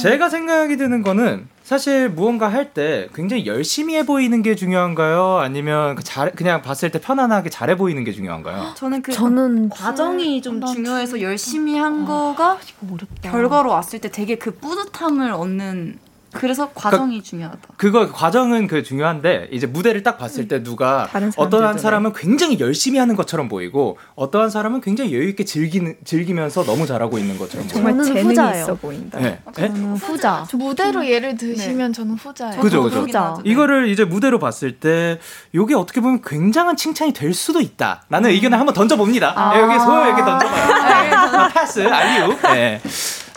[0.00, 5.38] 제가 생각이 드는 거는 사실 무언가 할 때 굉장히 열심히 해 보이는 게 중요한가요?
[5.38, 8.74] 아니면 그 잘, 그냥 봤을 때 편안하게 잘해 보이는 게 중요한가요?
[8.76, 12.58] 저는 그 저는 과정이 좀 중요해서 열심히 한 거가
[13.22, 15.98] 결과로 왔을 때 되게 그 뿌듯함을 얻는
[16.38, 17.58] 그래서 과정이 중요하다.
[17.76, 22.98] 그거 과정은 그 중요한데 이제 무대를 딱 봤을 때 누가 어떠한 사람들도 사람은 굉장히 열심히
[22.98, 27.74] 하는 것처럼 보이고 어떠한 사람은 굉장히 여유 있게 즐기는 즐기면서 너무 잘하고 있는 것처럼 보여요.
[27.74, 28.62] 정말 저는 재능이 후자예요.
[28.64, 29.18] 있어 보인다.
[29.18, 29.40] 네.
[29.56, 29.68] 네?
[29.68, 30.46] 저는 후자.
[30.54, 32.60] 무대로 예를 드시면 저는 후자예요.
[32.60, 33.00] 그죠, 그죠.
[33.00, 33.36] 후자.
[33.44, 35.18] 이거를 이제 무대로 봤을 때
[35.54, 39.52] 요게 어떻게 보면 굉장한 칭찬이 될 수도 있다라는 의견을 한번 던져 봅니다.
[39.54, 41.48] 네, 여기 소요에게 던져봐요.
[41.48, 42.36] 네, 패스, 알리우.
[42.42, 42.80] 네.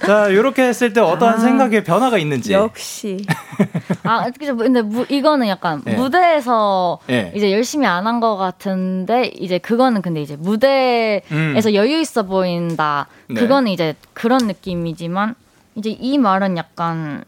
[0.05, 2.53] 자, 요렇게 했을 때 어떠한 생각의 변화가 있는지.
[2.53, 3.25] 역시
[4.03, 4.55] 아, 그죠.
[4.55, 5.93] 근데 무, 이거는 약간 네.
[5.95, 7.31] 무대에서 네.
[7.35, 11.73] 이제 열심히 안 한 것 같은데 이제 그거는 근데 이제 무대에서 음.
[11.73, 13.07] 여유 있어 보인다.
[13.27, 13.39] 네.
[13.41, 15.35] 그거는 이제 그런 느낌이지만
[15.75, 17.23] 이제 이 말은 약간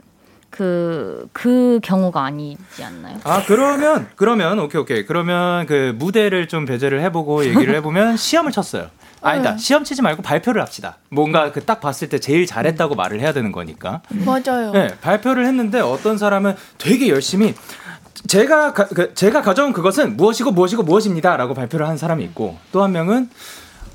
[0.51, 3.17] 그, 그 경우가 아니지 않나요?
[3.23, 5.05] 아, 그러면, 그러면, 오케이, 오케이.
[5.05, 8.89] 그러면 그 무대를 좀 배제를 해보고 얘기를 해보면 시험을 쳤어요.
[9.23, 9.51] 아니다.
[9.51, 9.57] 네.
[9.57, 10.97] 시험 치지 말고 발표를 합시다.
[11.09, 14.01] 뭔가 그 딱 봤을 때 제일 잘했다고 말을 해야 되는 거니까.
[14.09, 14.71] 맞아요.
[14.71, 17.53] 네, 발표를 했는데 어떤 사람은 되게 열심히
[18.27, 22.91] 제가 가, 그, 제가 가져온 그것은 무엇이고 무엇이고 무엇입니다라고 발표를 한 사람이 있고 또 한
[22.91, 23.29] 명은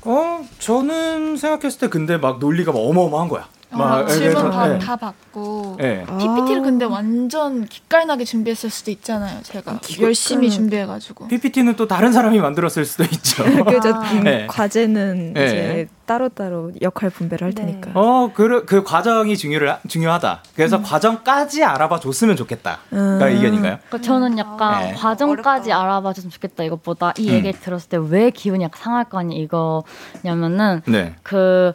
[0.03, 3.47] 어 저는 생각했을 때 근데 막 논리가 막 어마어마한 거야.
[3.71, 4.79] 아, 예를 질문 들어서, 다, 예.
[4.79, 6.05] 다 받고 예.
[6.17, 9.41] PPT를 근데 완전 기깔나게 준비했을 수도 있잖아요.
[9.43, 11.27] 제가 열심히 준비해가지고.
[11.27, 13.43] PPT는 또 다른 사람이 만들었을 수도 있죠.
[13.65, 13.93] 그죠.
[13.93, 14.11] 아.
[14.13, 14.47] 음, 네.
[14.47, 15.45] 과제는 네.
[15.45, 17.65] 이제 따로 따로 역할 분배를 할 네.
[17.65, 17.91] 테니까.
[17.93, 20.43] 어, 그, 그 과정이 중요를, 중요하다.
[20.55, 22.77] 그래서 과정까지 알아봐 줬으면 좋겠다.
[22.89, 23.19] 가 음.
[23.21, 23.79] 의견인가요?
[23.89, 24.93] 그러니까 저는 약간 네.
[24.93, 27.33] 과정까지 알아봐 줬으면 좋겠다 이것보다 이 음.
[27.33, 31.15] 얘기를 들었을 때 왜 기분이 약간 상할 거 아니 이거냐면은 네.
[31.23, 31.73] 그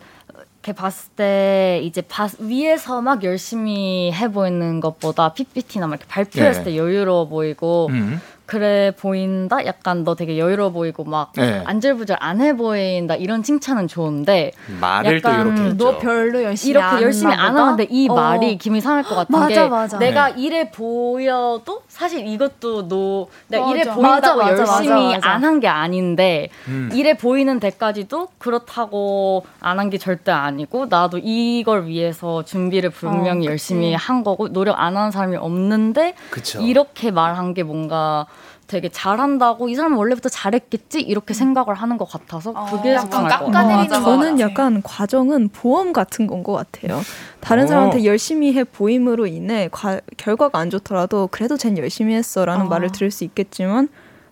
[0.62, 6.62] 이렇게 봤을 때 이제 바, 위에서 막 열심히 해 보이는 것보다 PPT나 막 이렇게 발표했을
[6.62, 6.70] 네.
[6.70, 8.20] 때 여유로워 보이고 음.
[8.46, 9.64] 그래 보인다.
[9.64, 11.62] 약간 너 되게 여유로워 보이고 막 네.
[11.64, 15.84] 안절부절 안 해 보인다 이런 칭찬은 좋은데 말을 또 약간 이렇게 했죠.
[15.92, 17.56] 너 별로 열심히 이렇게 안 열심히 안?
[17.56, 18.14] 하는데 이 어.
[18.14, 19.98] 말이 기분이 상할 것 같은 맞아, 게 맞아.
[19.98, 20.42] 내가 네.
[20.42, 23.74] 이래 보여도 사실 이것도 너 내가 맞아.
[23.74, 25.14] 이래 보인다고 맞아, 맞아, 열심히.
[25.22, 26.90] 안 한 게 아닌데 음.
[26.92, 33.50] 이래 보이는 데까지도 그렇다고 안 한 게 절대 아니고 나도 이걸 위해서 준비를 분명히 어,
[33.50, 33.94] 열심히.
[33.94, 36.60] 한 거고 노력 안 하는 사람이 없는데 그쵸.
[36.60, 38.26] 이렇게 말한 게 뭔가
[38.66, 43.30] 되게 잘한다고 이 사람 은 원래부터 잘했겠지 이렇게 생각을 하는 것 같아서 그게 약간 속상할
[43.30, 43.52] 것 같아요.
[43.52, 44.40] 깎아내리는 어, 거 저는.
[44.40, 47.00] 약간 과정은 보험 같은 건 것 같아요.
[47.40, 47.66] 다른 어.
[47.66, 52.68] 사람한테 열심히 해 보임으로 인해 과- 결과가 안 좋더라도 그래도 쟨 열심히 했어라는 어.
[52.68, 53.88] 말을 들을 수 있겠지만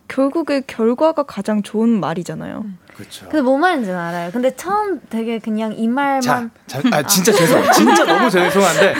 [0.08, 2.64] 결국에 결과가 가장 좋은 말이잖아요.
[2.94, 3.26] 그렇죠.
[3.28, 4.30] 근데 뭔 말인지는 알아요.
[4.32, 8.94] 근데 처음 되게 그냥 이 말만 자, 자, 아, 진짜 죄송, 진짜 너무 죄송한데,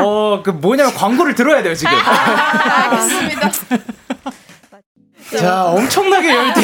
[0.00, 1.92] 어, 그 뭐냐면 광고를 들어야 돼요, 지금.
[1.96, 3.50] 알겠습니다.
[5.38, 6.62] 자, 엄청나게 열띤,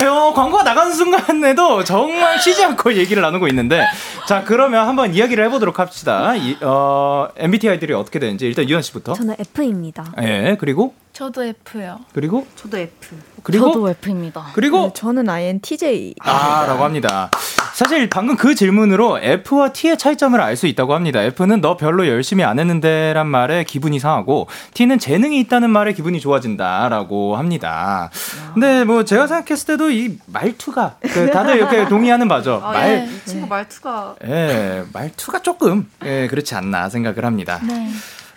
[0.08, 3.84] 어, 광고가 나가는 순간에도 정말 쉬지 않고 얘기를 나누고 있는데,
[4.26, 6.34] 자, 그러면 한번 이야기를 해보도록 합시다.
[6.36, 9.14] 이, 어, MBTI들이 어떻게 되는지, 일단 유현 씨부터.
[9.14, 10.12] 저는 F입니다.
[10.22, 12.00] 예, 그리고, 저도 F요.
[12.12, 13.16] 그리고, 저도 F.
[13.46, 14.46] 그리고, 저도 F입니다.
[14.54, 16.14] 그리고, 네, 저는 INTJ.
[16.20, 17.30] 아, 라고 합니다.
[17.74, 21.22] 사실 방금 그 질문으로 F와 T의 차이점을 알 수 있다고 합니다.
[21.22, 26.18] F는 너 별로 열심히 안 했는데 란 말에 기분이 상하고 T는 재능이 있다는 말에 기분이
[26.18, 28.10] 좋아진다 라고 합니다.
[28.54, 32.60] 근데 뭐 제가 생각했을 때도 이 말투가 그 다들 이렇게 동의하는 바죠.
[32.60, 33.10] 말, 네.
[33.14, 37.60] 이 친구 말투가 예, 말투가 조금 예, 그렇지 않나 생각을 합니다.
[37.62, 37.90] 네.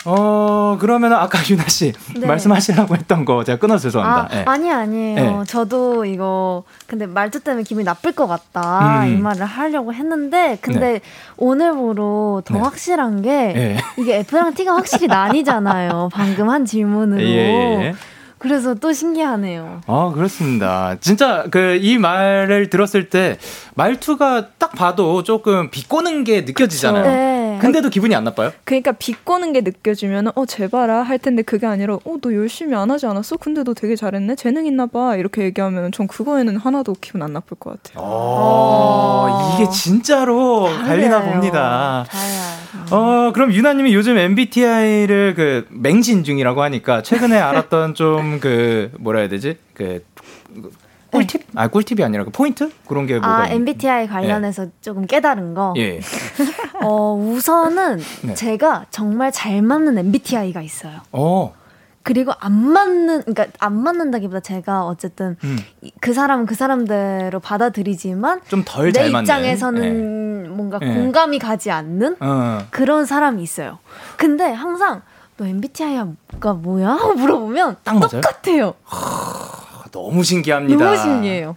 [0.05, 2.25] 어, 그러면 아까 유나 씨 네.
[2.25, 4.35] 말씀하시려고 했던 거 제가 끊어서 죄송합니다.
[4.35, 4.43] 아, 예.
[4.47, 5.39] 아니 아니에요.
[5.39, 5.43] 네.
[5.45, 9.07] 저도 이거 근데 말투 때문에 기분이 나쁠 것 같다 음.
[9.09, 11.01] 이 말을 하려고 했는데 근데
[11.37, 12.59] 오늘부로 더 네.
[12.61, 13.77] 확실한 게 예.
[13.97, 16.09] 이게 F랑 T가 확실히 나뉘잖아요.
[16.13, 17.21] 방금 한 질문으로.
[17.21, 17.25] 예,
[17.87, 17.93] 예.
[18.37, 19.81] 그래서 또 신기하네요.
[19.85, 20.95] 아, 그렇습니다.
[21.01, 23.37] 진짜 그 이 말을 들었을 때
[23.75, 27.03] 말투가 딱 봐도 조금 비꼬는 게 느껴지잖아요.
[27.59, 27.65] 네.
[27.65, 28.51] 근데도 기분이 안 나빠요?
[28.63, 33.05] 그러니까 비꼬는 게 느껴지면 어 제발아 할 텐데 그게 아니라 어 너 열심히 안 하지
[33.05, 33.37] 않았어?
[33.37, 37.57] 근데 너 되게 잘했네 재능 있나 봐 이렇게 얘기하면 전 그거에는 하나도 기분 안 나쁠
[37.57, 38.03] 것 같아요.
[38.05, 41.31] 어, 이게 진짜로 갈리나 달라요.
[41.33, 42.05] 봅니다.
[42.91, 49.29] 어, 그럼 유나님이 요즘 MBTI를 그 맹신 중이라고 하니까 최근에 알았던 좀 그 뭐라 해야
[49.29, 49.57] 되지?
[49.73, 50.03] 그
[51.11, 51.47] 꿀팁?
[51.55, 52.71] 아, 꿀팁이 아니라 그 포인트?
[52.87, 53.47] 그런 게 뭐가 아?
[53.47, 55.73] MBTI 관련해서 조금 깨달은 거.
[55.77, 55.99] 예.
[56.83, 58.33] 어, 우선은 네.
[58.35, 60.99] 제가 정말 잘 맞는 MBTI가 있어요.
[61.11, 61.53] 어.
[62.01, 65.57] 그리고 안 맞는, 그러니까 안 맞는다기보다 제가 어쨌든 음.
[65.81, 69.09] 이- 그 사람은 그 사람대로 받아들이지가 좀덜 내.
[69.09, 70.87] 입장에서는 뭔가 예.
[70.87, 72.25] 공감이 가지 않는 예.
[72.25, 72.59] 어.
[72.71, 73.79] 그런 사람이 있어요.
[74.17, 75.01] 근데 항상
[75.37, 76.89] 너 MBTI가 뭐야?
[76.91, 77.77] 하고 물어보면?
[77.83, 78.73] 똑같아요.
[79.91, 80.83] 너무 신기합니다.
[80.83, 81.55] 너무 신기해요.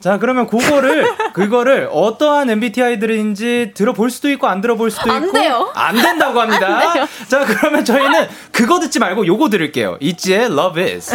[0.00, 5.70] 자, 그러면 그거를 그거를 어떠한 MBTI들인지 들어볼 수도 있고 안 들어볼 수도 안 있고 돼요.
[5.74, 7.06] 안 된다고 합니다.
[7.28, 9.98] 자, 그러면 저희는 그거 듣지 말고 요거 들을게요.
[10.00, 11.14] 있지의 Love Is.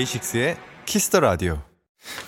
[0.00, 1.58] 데이식스의 키스 더 라디오.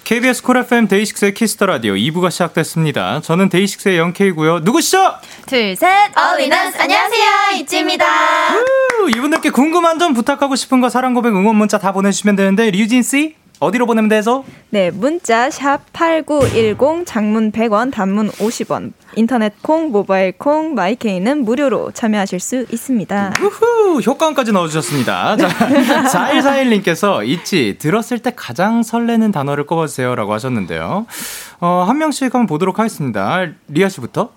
[0.04, 3.20] KBS 쿨 FM 데이식스의 키스 더 라디오 2부가 시작됐습니다.
[3.22, 4.60] 저는 데이식스의 영케이고요.
[4.60, 5.14] 누구시죠?
[5.46, 5.88] 둘, 셋.
[6.14, 8.04] All in us 안녕하세요 있지입니다.
[8.56, 13.02] 우, 이분들께 궁금한 점 부탁하고 싶은 거 사랑 고백 응원 문자 다 보내주시면 되는데 류진
[13.02, 14.44] 씨 어디로 보내면 되죠?
[14.70, 18.92] 네, 문자 샵 8910 장문 100원, 단문 50원.
[19.14, 23.34] 인터넷 콩, 모바일 콩, 마이케이는 무료로 참여하실 수 있습니다.
[23.40, 25.36] 우후 효과음까지 넣어 주셨습니다.
[25.36, 25.48] 자,
[26.10, 31.06] 4141님께서 있지 들었을 때 가장 설레는 단어를 꼽아 주세요라고 하셨는데요.
[31.60, 33.46] 어, 한 명씩 한번 보도록 하겠습니다.
[33.68, 34.30] 리아 씨부터.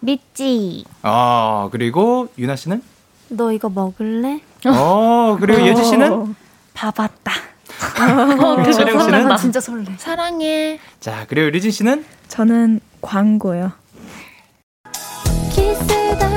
[0.00, 0.84] 믿지.
[1.02, 2.82] 아 그리고 유나 씨는?
[3.28, 4.40] 너 이거 먹을래?
[4.66, 6.34] 어 그리고 예지 씨는?
[6.72, 7.32] 봐봤다.
[8.40, 9.28] 어, 채령 씨는?
[9.28, 9.84] 나 진짜 설레.
[9.98, 10.78] 사랑해.
[11.00, 12.04] 자 그리고 리진 씨는?
[12.28, 13.72] 저는 광고요.
[15.56, 16.33] Radio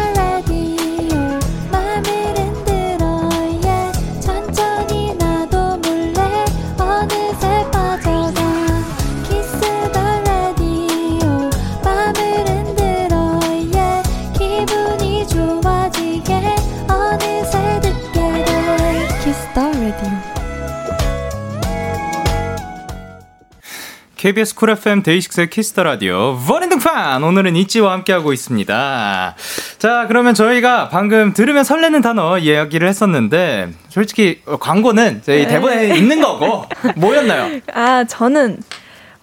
[24.18, 29.36] KBS 쿨 FM 데이식스의 키스터 라디오 원인 등판 오늘은 있지와 함께하고 있습니다.
[29.78, 36.66] 자 그러면 저희가 방금 들으면 설레는 단어 이야기를 했었는데 솔직히 광고는 저희 대본에 있는 거고
[36.96, 37.62] 뭐였나요?
[37.74, 38.58] 아, 저는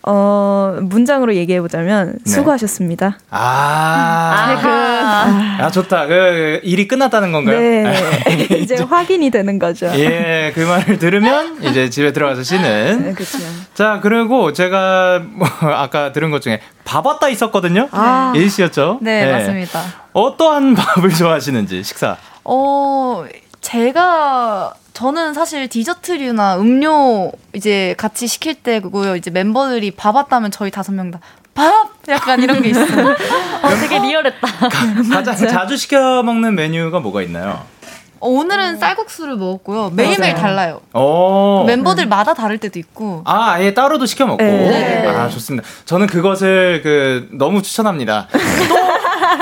[0.07, 2.31] 어, 문장으로 얘기해 보자면 네.
[2.31, 3.19] 수고하셨습니다.
[3.31, 4.57] 아,
[5.61, 6.07] 아 좋다.
[6.07, 7.59] 그 일이 끝났다는 건가요?
[7.59, 7.95] 네.
[8.61, 9.91] 이제 확인이 되는 거죠.
[9.95, 13.05] 예, 그 말을 들으면 이제 집에 들어가서 쉬는.
[13.05, 13.39] 네, 그렇죠.
[13.73, 17.89] 자, 그리고 제가 뭐 아까 들은 것 중에 밥 왔다 있었거든요.
[17.93, 18.35] 아.
[18.37, 18.99] 예지 씨였죠?
[19.01, 19.33] 네, 예.
[19.33, 19.81] 맞습니다.
[20.13, 22.19] 어떠한 밥을 좋아하시는지 식사.
[22.45, 23.25] 어,
[23.65, 29.17] 제가 저는 사실 디저트류나 음료 이제 같이 시킬 때 그거요.
[29.17, 31.21] 이제 멤버들이 밥 왔다면 저희 다섯 명 다
[31.55, 31.89] 밥!
[32.09, 32.87] 약간 이런 게 있어요.
[33.62, 34.47] 어, 되게 리얼했다.
[35.11, 37.65] 가장 자주 시켜 먹는 메뉴가 뭐가 있나요?
[38.25, 39.91] 어, 오늘은 쌀국수를 먹었고요.
[39.91, 40.43] 매일매일 맞아요.
[40.43, 40.81] 달라요.
[40.95, 41.64] 어.
[41.66, 43.20] 멤버들마다 다를 때도 있고.
[43.27, 44.43] 아, 아예 따로도 시켜 먹고.
[44.43, 45.07] 네.
[45.07, 45.68] 아, 좋습니다.
[45.85, 48.29] 저는 그것을 그 너무 추천합니다.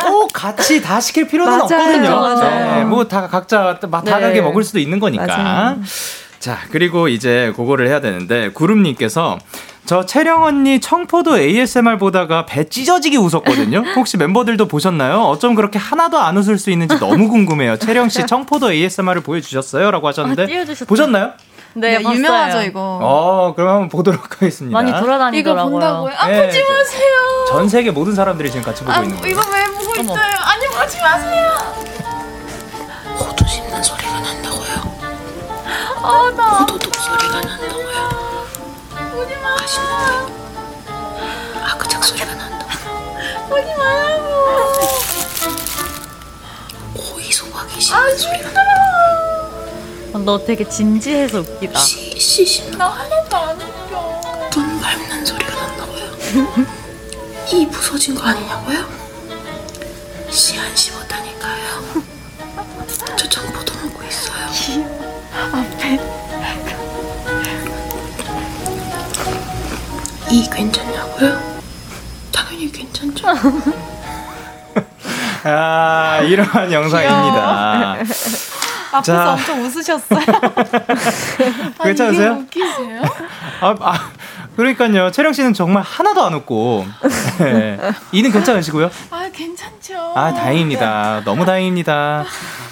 [0.04, 1.62] 또, 꼭 같이 다 시킬 필요는 맞아요.
[1.62, 2.20] 없거든요.
[2.20, 2.74] 맞아요.
[2.78, 4.10] 네, 뭐다 각자 막 네.
[4.10, 5.26] 다르게 먹을 수도 있는 거니까.
[5.26, 5.76] 맞아요.
[6.42, 9.38] 자, 그리고 이제 그거를 해야 되는데 구름님께서
[9.84, 13.84] 저 채령 언니 청포도 ASMR 보다가 배 찢어지게 웃었거든요.
[13.94, 15.20] 혹시 멤버들도 보셨나요?
[15.22, 17.76] 어쩜 그렇게 하나도 안 웃을 수 있는지 너무 궁금해요.
[17.76, 20.84] 채령 씨 청포도 ASMR을 보여주셨어요?라고 하셨는데 아.
[20.84, 21.30] 보셨나요?
[21.74, 22.12] 네, 네.
[22.12, 22.98] 유명하죠 이거.
[23.00, 24.76] 어, 그럼 한번 보도록 하겠습니다.
[24.76, 25.70] 많이 이거 돌아다니더라고요.
[25.70, 26.12] 본다고요?
[26.18, 26.44] 아, 네.
[26.44, 27.46] 보지 마세요.
[27.50, 29.32] 전 세계 모든 사람들이 지금 같이 보고 아, 있는 거예요.
[29.32, 30.02] 이거 왜 보고 어머.
[30.02, 30.36] 있어요?
[30.40, 31.91] 아니, 보지 마세요.
[36.02, 36.58] 아, 나.
[36.60, 38.46] 호두독 소리가 난다고요.
[39.12, 39.56] 보지 마.
[39.56, 40.32] 맛있는데.
[41.64, 42.70] 아그작 소리가 난다고.
[43.48, 44.28] 보지 말라고.
[46.94, 48.50] 고이 소박이 씹는 소리가
[50.14, 51.78] 어, 너 되게 진지해서 웃기다.
[51.80, 54.20] 씨, 씨 씹는 나 하나도 안 웃겨.
[54.52, 56.12] 눈 밟는 소리가 난다고요.
[57.52, 58.84] 이 부서진 거 아니냐고요?
[60.30, 61.01] 씨안 씹었
[70.30, 71.38] 이 괜찮냐고요?
[72.32, 73.28] 당연히 괜찮죠.
[75.44, 77.96] 아, 이러한 영상입니다.
[78.92, 79.32] 앞에서 자.
[79.32, 80.20] 엄청 웃으셨어요.
[81.78, 82.32] 아, 괜찮으세요?
[82.32, 83.02] 웃기세요?
[83.60, 84.10] 아, 아,
[84.56, 85.10] 그러니까요.
[85.10, 86.86] 채령 씨는 정말 하나도 안 웃고.
[87.38, 87.78] 네.
[88.12, 88.90] 이는 괜찮으시고요?
[89.10, 90.12] 아, 괜찮죠.
[90.14, 91.22] 아, 다행입니다.
[91.24, 92.24] 너무 다행입니다.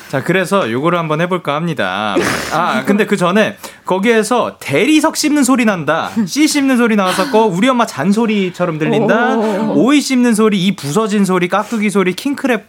[0.08, 2.16] 자, 그래서 요거를 한번 해볼까 합니다.
[2.52, 3.56] 아, 근데 그 전에
[3.86, 6.10] 거기에서 대리석 씹는 소리 난다.
[6.26, 9.36] 씨 씹는 소리 나왔었고, 우리 엄마 잔소리처럼 들린다.
[9.74, 12.62] 오이 씹는 소리, 이 부서진 소리, 깍두기 소리, 킹크랩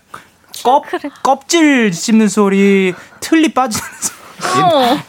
[0.63, 0.83] 껍,
[1.23, 4.20] 껍질 씹는 소리, 틀니 빠지는 소리.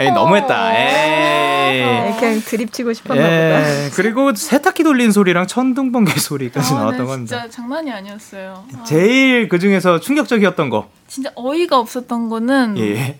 [0.01, 0.73] 에이, 너무했다.
[0.77, 1.81] 에이.
[1.81, 3.85] 네, 그냥 드립치고 싶었나 보다.
[3.85, 7.41] 예, 그리고 세탁기 돌리는 소리랑 천둥 번개 소리까지 아, 나왔다고 네, 합니다.
[7.43, 8.65] 진짜 장난이 아니었어요.
[8.79, 10.89] 아, 제일 그 중에서 충격적이었던 거.
[11.07, 13.19] 진짜 어이가 없었던 거는 예.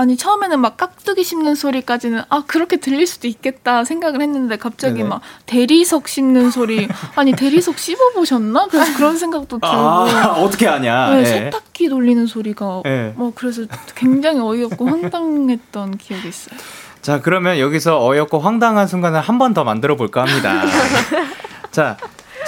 [0.00, 5.08] 아니 처음에는 막 깍두기 씹는 소리까지는 아 그렇게 들릴 수도 있겠다 생각을 했는데 갑자기 네네.
[5.10, 8.66] 막 대리석 씹는 소리 아니 대리석 씹어 보셨나?
[8.70, 11.10] 그래서 그런 생각도 들고 아, 어떻게 하냐.
[11.10, 11.24] 네, 예.
[11.26, 13.12] 세탁기 돌리는 소리가 예.
[13.14, 16.58] 뭐 그래서 굉장히 어이없고 황당했던 기억이 있어요.
[17.02, 20.62] 자, 그러면 여기서 어이없고 황당한 순간을 한 번 더 만들어 볼까 합니다.
[21.70, 21.98] 자,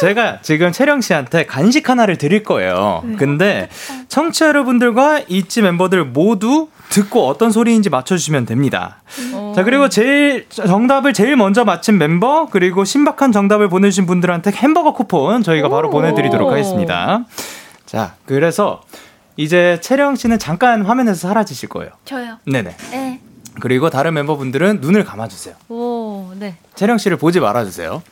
[0.00, 3.02] 제가 지금 채령 씨한테 간식 하나를 드릴 거예요.
[3.18, 3.68] 근데
[4.08, 9.02] 청취자 여러분들과 이지 멤버들 모두 듣고 어떤 소리인지 맞춰주시면 됩니다.
[9.54, 15.42] 자, 그리고 제일, 정답을 제일 먼저 맞힌 멤버, 그리고 신박한 정답을 보내주신 분들한테 햄버거 쿠폰
[15.42, 17.24] 저희가 바로 보내드리도록 하겠습니다.
[17.86, 18.82] 자, 그래서
[19.36, 21.90] 이제 채령 씨는 잠깐 화면에서 사라지실 거예요.
[22.04, 22.38] 저요.
[22.46, 22.76] 네네.
[22.90, 23.20] 네.
[23.60, 25.54] 그리고 다른 멤버분들은 눈을 감아주세요.
[25.68, 26.56] 오, 네.
[26.74, 28.02] 채령 씨를 보지 말아주세요.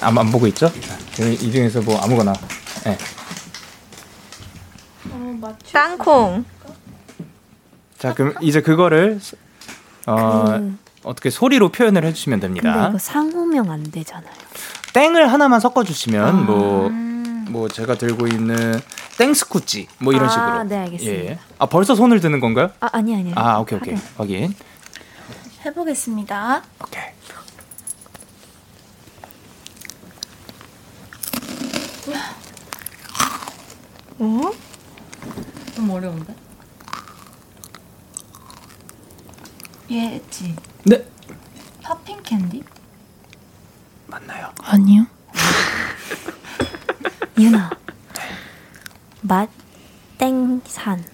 [0.00, 0.70] 안, 안 보고 있죠?
[1.14, 2.32] 자, 이- 이 중에서 뭐 아무거나.
[2.84, 2.96] 네.
[5.72, 6.44] 땅콩.
[7.98, 9.20] 자, 그럼 이제 그거를
[10.06, 12.88] 어, 그- 어떻게 소리로 표현을 해주시면 근데 됩니다.
[12.88, 14.32] 이거 상호명 안 되잖아요.
[14.92, 16.88] 땡을 하나만 섞어주시면 뭐,
[17.50, 18.78] 뭐 제가 들고 있는
[19.18, 20.64] 땡스쿠찌 뭐 이런 아, 식으로.
[20.64, 21.24] 네, 알겠습니다.
[21.32, 21.38] 예.
[21.58, 22.70] 아 벌써 손을 드는 건가요?
[22.80, 23.32] 아 아니 아니.
[23.34, 24.54] 아 오케이 오케이 확인.
[25.64, 26.62] 해보겠습니다.
[26.82, 27.02] 오케이.
[34.18, 34.50] 어?
[35.74, 36.34] 좀 어려운데?
[39.90, 40.54] 예지.
[40.84, 41.04] 네
[41.82, 42.62] popping candy?
[44.06, 44.52] 맞나요?
[44.62, 45.06] 아니요.
[47.38, 47.70] 유나.
[49.22, 49.48] 맛
[50.18, 51.04] 땡산.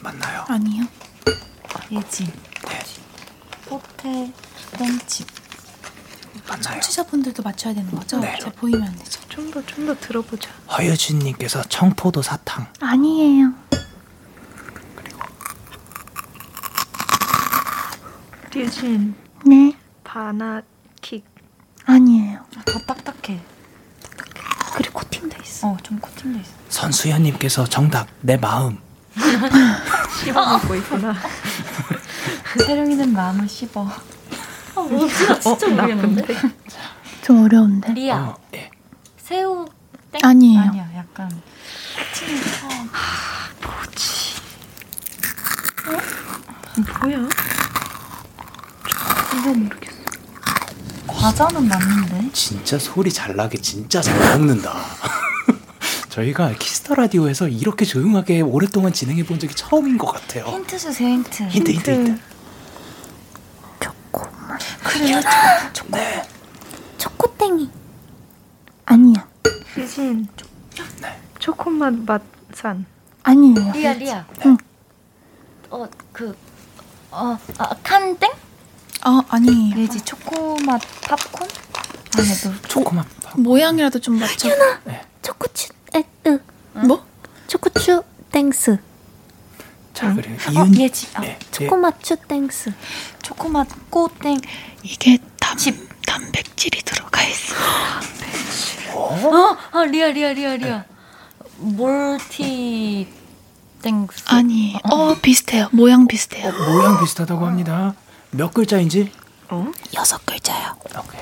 [0.00, 0.44] 맞나요?
[0.48, 0.84] 아니요.
[1.90, 2.32] 예지.
[3.70, 4.32] 호텔
[4.76, 5.26] 땡칩.
[6.48, 6.62] 맞나요?
[6.62, 8.18] 청취자분들도 맞춰야 되는 거죠?
[8.18, 8.36] 네.
[8.38, 9.20] 제가 보이면 안 되죠?
[9.28, 10.50] 좀 더 좀 더 들어보자.
[10.76, 12.66] 허유진님께서 청포도 사탕.
[12.80, 13.52] 아니에요.
[18.52, 19.14] 류진
[19.46, 19.76] 네.
[20.02, 21.24] 바나킥.
[21.86, 22.44] 아니에요.
[22.66, 23.40] 더 딱딱해.
[24.74, 25.68] 그리고 코팅돼 있어.
[25.68, 26.50] 어, 좀 코팅돼 있어.
[26.68, 28.78] 선수연님께서 정답 내 마음.
[30.24, 31.14] 씹어 먹고 있구나.
[32.66, 33.88] 세령이는 마음을 씹어.
[35.42, 36.34] 진짜 모르겠는데?
[37.22, 37.92] 좀 어려운데?
[37.92, 38.16] 리아.
[38.16, 38.70] 어, 예.
[39.16, 39.66] 새우
[40.12, 40.20] 땡?
[40.22, 40.60] 아니에요.
[40.60, 41.30] 아니야, 약간
[47.02, 47.28] 뭐야?
[51.06, 52.30] 과자는 맞는데.
[52.32, 54.74] 진짜 소리 잘 나게 진짜 잘 먹는다.
[56.08, 60.44] 저희가 키스 더 라디오에서 이렇게 조용하게 오랫동안 진행해 본 적이 처음인 것 같아요.
[60.46, 61.42] 힌트 주세요, 힌트.
[61.44, 62.20] 힌트 힌트 힌트.
[64.84, 65.20] 그래요?
[65.88, 66.22] 네.
[66.98, 67.70] 초코땡이.
[68.86, 69.28] 아니야.
[69.76, 70.28] 류진.
[71.00, 71.20] 네.
[71.38, 72.84] 초코맛 맛산.
[73.22, 73.72] 아니에요.
[73.72, 74.26] 리아 리아.
[74.46, 74.56] 응.
[75.70, 76.36] 어 그
[77.12, 78.30] 어, 아, 칸땡?
[79.06, 79.78] 어, 아니에요.
[79.78, 81.48] 예지 초코맛 팝콘?
[82.18, 83.06] 아니도 초코맛.
[83.36, 84.48] 모양이라도 좀 맞춰.
[85.22, 86.38] 초코추 에으.
[86.86, 87.04] 뭐?
[87.46, 88.78] 초코추 땡스.
[89.94, 91.08] 자 그래 어, 이은 예지.
[91.14, 92.72] 아, 네, 초코맛 추 땡스.
[93.22, 94.40] 초코맛 꼬땡.
[94.82, 95.56] 이게 단,
[96.06, 97.54] 단백질이 들어가 있어.
[98.94, 100.84] 어, 아 리아 리아 리아 리아.
[101.56, 103.08] 몰티
[103.82, 104.24] 땡스.
[104.26, 104.78] 아니에요.
[104.90, 105.68] 어, 비슷해요.
[105.72, 106.48] 모양 비슷해요.
[106.48, 106.72] 예.
[106.72, 107.94] 모양 비슷하다고 합니다.
[108.32, 109.12] 몇 글자인지?
[109.94, 110.76] 여섯 글자요.
[110.98, 111.20] 오케이.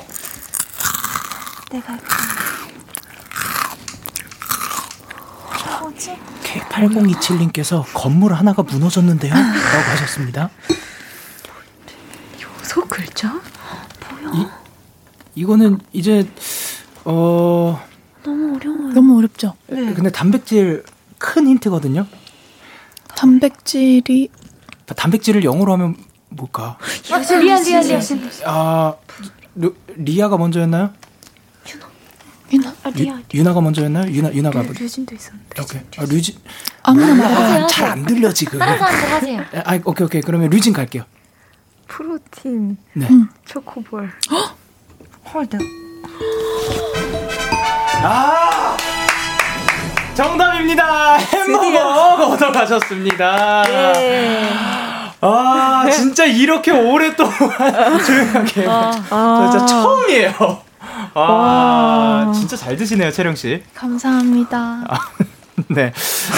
[1.70, 1.98] 내가
[6.44, 9.32] K8027님께서 건물 하나가 무너졌는데요?
[9.32, 10.50] 라고 하셨습니다.
[12.62, 13.40] 소 글자?
[15.34, 16.28] 이거는 이제
[17.04, 17.80] 어
[18.22, 18.92] 너무 어려워요.
[18.92, 19.54] 너무 어렵죠?
[19.68, 20.84] 근데 단백질
[21.18, 22.06] 큰 힌트거든요.
[23.16, 24.30] 단백질이
[24.96, 25.96] 단백질을 영어로 하면
[26.30, 26.78] 뭘까?
[27.08, 28.00] 리아 리아 리아.
[28.44, 28.94] 아
[29.54, 30.92] 루, 리아가 먼저였나요?
[32.50, 34.10] 유나 유, 유나가 먼저였나요?
[34.10, 34.82] 유나 유나가 먼저.
[34.82, 35.60] 류진도 있었는데.
[35.62, 35.82] 오케이.
[35.98, 36.34] 아, 류진.
[36.82, 37.34] 아무나 말해.
[37.34, 38.58] 하세요, 잘안 들려 지금.
[38.58, 39.44] 다른 사람들 하세요.
[39.66, 41.04] 아 오케이 오케이 그러면 류진 갈게요.
[41.88, 42.78] 프로틴.
[42.94, 43.08] 네.
[43.44, 44.10] 초코볼.
[45.34, 45.58] 헐드.
[48.02, 48.76] 아
[50.14, 51.16] 정답입니다.
[51.16, 53.64] 햄버거 얻어가셨습니다.
[55.88, 57.34] 아 진짜 이렇게 오랫동안
[58.04, 60.62] 조용하게 저 진짜 처음이에요.
[61.14, 63.62] 아 진짜 잘 드시네요 채령 씨.
[63.74, 64.80] 감사합니다.
[65.68, 65.92] 네.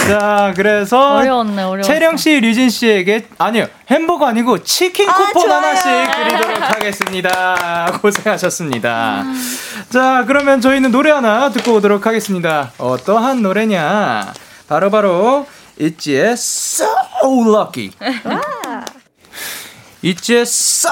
[0.09, 1.93] 자 그래서 어려웠네 어려웠어.
[1.93, 5.57] 채령 씨, 류진 씨에게 아니요 햄버거 아니고 치킨 쿠폰 좋아요.
[5.57, 7.99] 하나씩 드리도록 하겠습니다.
[8.01, 9.25] 고생하셨습니다.
[9.91, 12.73] 자 그러면 저희는 노래 하나 듣고 오도록 하겠습니다.
[12.79, 14.33] 어떠한 노래냐?
[14.69, 15.47] 바로 바로
[15.79, 16.87] 있지의 So
[17.47, 17.91] Lucky.
[20.03, 20.91] 있지의 So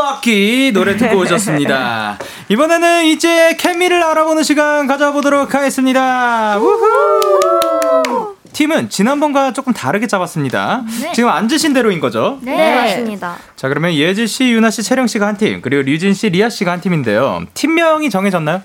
[0.00, 2.18] Lucky 노래 듣고 오셨습니다.
[2.48, 6.58] 이번에는 이제 케미를 알아보는 시간 가져보도록 하겠습니다.
[6.58, 8.36] 우후!
[8.52, 10.82] 팀은 지난번과 조금 다르게 잡았습니다.
[11.00, 11.12] 네.
[11.12, 12.38] 지금 앉으신 대로인 거죠?
[12.42, 13.36] 네, 맞습니다.
[13.56, 16.72] 자, 그러면 예지 씨, 유나 씨, 채령 씨가 한 팀, 그리고 류진 씨, 리아 씨가
[16.72, 17.42] 한 팀인데요.
[17.54, 18.62] 팀명이 정해졌나요?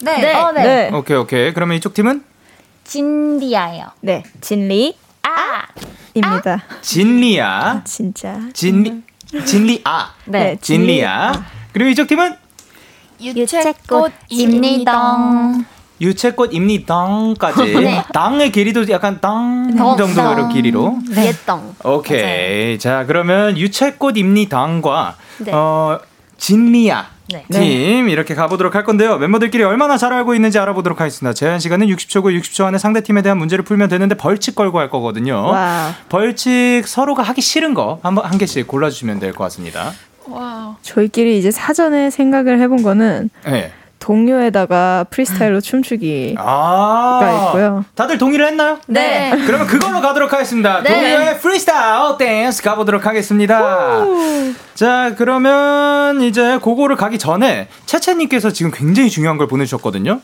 [0.00, 0.18] 네.
[0.18, 0.34] 네.
[0.34, 0.62] 어, 네.
[0.62, 0.90] 네.
[0.94, 1.52] 오케이, 오케이.
[1.52, 2.24] 그러면 이쪽 팀은
[2.84, 3.86] 진디아요.
[4.00, 4.22] 네.
[4.40, 5.62] 진리 아.
[6.16, 6.62] 입니다.
[6.80, 8.40] 진리아, 진짜.
[8.54, 9.02] 진리,
[9.44, 10.56] 진리아, 네.
[10.60, 11.32] 진리아.
[11.72, 12.34] 그리고 이쪽 팀은
[13.22, 15.16] 유채꽃입니다.
[16.00, 17.62] 유채꽃입니다까지.
[17.80, 18.02] 네.
[18.12, 20.48] 땅의 길이도 약간 땅 덩, 정도의 덩.
[20.50, 20.98] 길이로.
[21.16, 21.74] 예떡.
[21.84, 22.78] 오케이.
[22.78, 25.52] 자, 그러면 유채꽃입니다과 네.
[25.52, 25.98] 어,
[26.38, 27.44] 진리아 네.
[27.50, 29.18] 팀 이렇게 가보도록 할 건데요.
[29.18, 31.32] 멤버들끼리 얼마나 잘 알고 있는지 알아보도록 하겠습니다.
[31.34, 35.34] 제한 시간은 60초고 60초 안에 상대 팀에 대한 문제를 풀면 되는데 벌칙 걸고 할 거거든요.
[35.46, 35.92] 와.
[36.08, 39.92] 벌칙 서로가 하기 싫은 거한 한 개씩 골라주시면 될 것 같습니다.
[40.28, 40.74] 와우.
[40.82, 43.72] 저희끼리 이제 사전에 생각을 해본 거는 네.
[43.98, 47.84] 동요에다가 프리스타일로 춤추기가 아, 있고요.
[47.94, 48.78] 다들 동의를 했나요?
[48.86, 49.32] 네.
[49.46, 50.82] 그러면 그걸로 가도록 하겠습니다.
[50.82, 50.90] 네.
[50.90, 54.04] 동요의 프리스타일 댄스 가보도록 하겠습니다.
[54.74, 60.20] 자, 그러면 이제 그거를 가기 전에 채채님께서 지금 굉장히 중요한 걸 보내주셨거든요.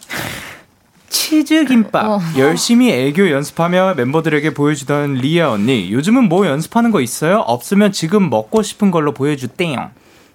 [1.09, 2.20] 치즈 김밥 어.
[2.39, 7.39] 열심히 애교 연습하며 멤버들에게 보여주던 리아 언니 요즘은 뭐 연습하는 거 있어요?
[7.41, 9.77] 없으면 지금 먹고 싶은 걸로 보여주땡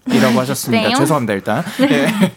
[0.10, 0.90] 이라고 하셨습니다.
[0.90, 0.96] 땡.
[0.98, 1.64] 죄송합니다 일단.
[1.82, 2.32] 예.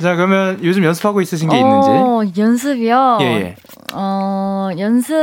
[0.00, 1.88] 자 그러면 요즘 연습하고 있으신 게 있는지.
[1.90, 3.18] 어, 연습이요.
[3.22, 3.56] 예, 예.
[3.94, 5.14] 어, 연습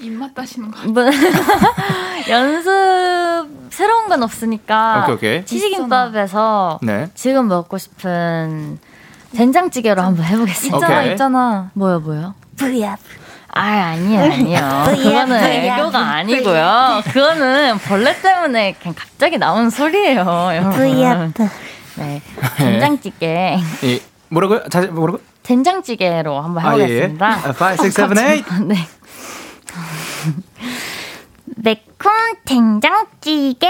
[0.00, 0.88] 입맛 따시는 거.
[0.88, 1.04] 뭐,
[2.30, 5.44] 연습 새로운 건 없으니까 오케이, 오케이.
[5.44, 7.08] 치즈김밥에서 네.
[7.14, 8.78] 지금 먹고 싶은
[9.36, 10.76] 된장찌개로 한번 해보겠습니다.
[10.78, 11.12] 있잖아, 오케이.
[11.12, 11.70] 있잖아.
[11.74, 12.34] 뭐요, 뭐요?
[12.56, 12.98] 브이압.
[13.52, 14.84] 아, 아니에요, 아니에요.
[14.96, 17.02] 그거는 애교가 아니고요.
[17.12, 20.70] 그거는 벌레 때문에 그냥 갑자기 나온 소리예요, 여러분.
[20.72, 21.30] 브이압.
[21.96, 22.20] 네,
[22.56, 23.58] 된장찌개.
[23.82, 24.68] 이 뭐라고요?
[24.68, 25.20] 자세 뭐라고?
[25.42, 26.84] 된장찌개로 한번 아, 예, 예.
[26.84, 27.26] 해보겠습니다.
[27.26, 28.64] 아, five, six, seven, eight.
[28.64, 28.74] 네.
[31.56, 32.10] 매콤
[32.44, 33.68] 된장찌개.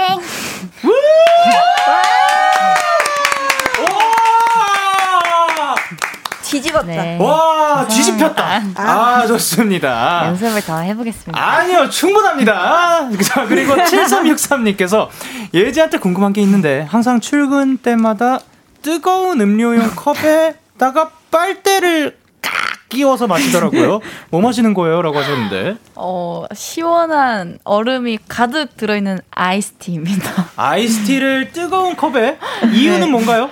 [6.47, 6.85] 뒤집었다.
[6.87, 7.17] 네.
[7.19, 8.61] 와 뒤집혔다.
[8.75, 10.25] 아 좋습니다.
[10.27, 11.39] 연습을 더 해보겠습니다.
[11.39, 13.09] 아니요 충분합니다.
[13.23, 15.09] 자 그리고 7363님께서
[15.53, 18.39] 예지한테 궁금한 게 있는데 항상 출근 때마다
[18.81, 22.53] 뜨거운 음료용 컵에다가 빨대를 깍
[22.89, 23.99] 끼워서 마시더라고요.
[24.29, 30.51] 뭐 마시는 거예요?라고 하셨는데 어, 시원한 얼음이 가득 들어있는 아이스티입니다.
[30.55, 32.37] 아이스티를 뜨거운 컵에
[32.73, 33.49] 이유는 뭔가요?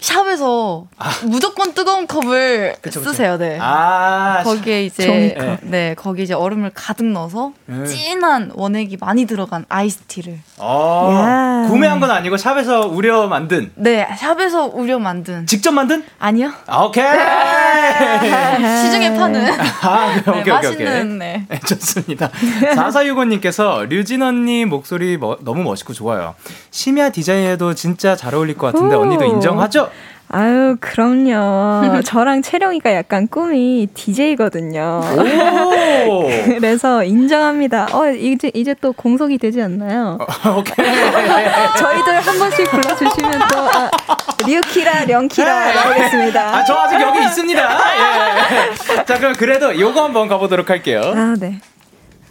[0.00, 0.86] 샵에서
[1.24, 3.10] 무조건 뜨거운 컵을 그쵸, 그쵸.
[3.12, 3.36] 쓰세요.
[3.38, 3.58] 네.
[3.60, 5.58] 아 거기에 이제 종이컵.
[5.62, 7.84] 네 거기 이제 얼음을 가득 넣어서 네.
[7.86, 11.68] 진한 원액이 많이 들어간 아이스티를 어, 야.
[11.68, 16.02] 구매한 건 아니고 샵에서 우려 만든 네 샵에서 우려 만든 직접 만든?
[16.18, 17.04] 아니요 아, 오케이.
[18.82, 19.50] 시중에 파는
[19.82, 20.52] 아, 오케이, 네, 오케이, 오케이.
[20.52, 21.46] 맛있는 네.
[21.48, 22.30] 네, 좋습니다.
[22.30, 26.34] 4465님께서 류진 언니 목소리 뭐- 너무 멋있고 좋아요.
[26.70, 29.02] 심야 디자인에도 진짜 잘 어울릴 것 같은데 오.
[29.02, 29.89] 언니도 인정하죠?
[30.32, 32.02] 아유, 그럼요.
[32.06, 35.00] 저랑 채령이가 약간 꿈이 DJ거든요.
[36.06, 36.28] 오!
[36.46, 37.88] 그래서 인정합니다.
[37.92, 40.18] 어, 이제, 이제 또 공석이 되지 않나요?
[40.56, 40.86] 오케이.
[41.78, 43.90] 저희들 한 번씩 불러주시면 또, 아,
[44.46, 46.56] 류키라, 령키라 나오겠습니다.
[46.56, 47.60] 아, 저 아직 여기 있습니다.
[47.60, 49.04] 예.
[49.04, 51.02] 자, 그럼 그래도 요거 한번 가보도록 할게요.
[51.04, 51.58] 아, 네.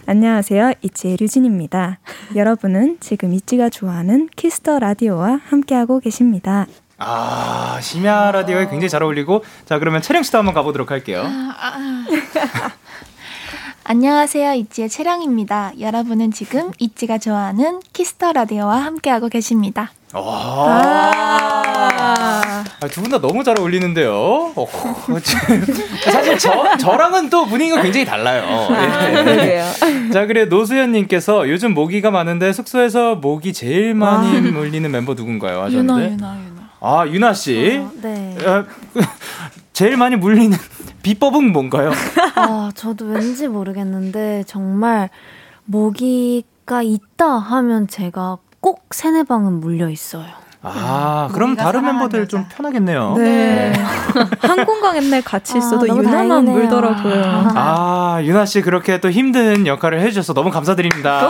[0.05, 0.73] 안녕하세요.
[0.81, 1.99] 있지의 류진입니다.
[2.35, 6.65] 여러분은 지금 있지가 좋아하는 키스 더 라디오와 함께하고 계십니다.
[6.99, 9.43] 아, 심야 라디오에 굉장히 잘 어울리고.
[9.65, 11.25] 자, 그러면 채령 씨도 한번 가보도록 할게요.
[13.85, 14.53] 안녕하세요.
[14.53, 15.71] 있지의 채령입니다.
[15.79, 19.91] 여러분은 지금 있지가 좋아하는 키스 더 라디오와 함께하고 계십니다.
[20.11, 20.23] 아,
[22.91, 24.11] 두 분 다 너무 잘 어울리는데요.
[24.55, 24.67] 어,
[26.03, 28.67] 사실 저, 저랑은 또 분위기가 굉장히 달라요.
[28.71, 29.63] 예.
[30.13, 35.63] 자, 그래 노수연님께서 요즘 모기가 많은데 숙소에서 모기 제일 많이 물리는 멤버 누군가요?
[35.63, 35.93] 하셨는데.
[35.93, 36.58] 유나 유나 유나.
[36.81, 37.85] 아, 유나 씨.
[38.01, 38.37] 네.
[38.45, 38.65] 어,
[39.73, 40.57] 제일 많이 물리는
[41.03, 41.91] 비법은 뭔가요?
[42.35, 45.09] 아, 저도 왠지 모르겠는데 정말
[45.65, 50.25] 모기가 있다 하면 제가 꼭 세네 방은 물려 있어요.
[50.61, 52.27] 아, 그럼 모기가 다른 멤버들 여자.
[52.27, 53.13] 좀 편하겠네요.
[53.15, 53.71] 네.
[54.41, 56.55] 한 공간 옛날 같이 아, 있어도 너무 유나만 다행이네요.
[56.57, 57.23] 물더라고요.
[57.55, 61.21] 아, 유나 씨 그렇게 또 힘든 역할을 해주셔서 너무 감사드립니다.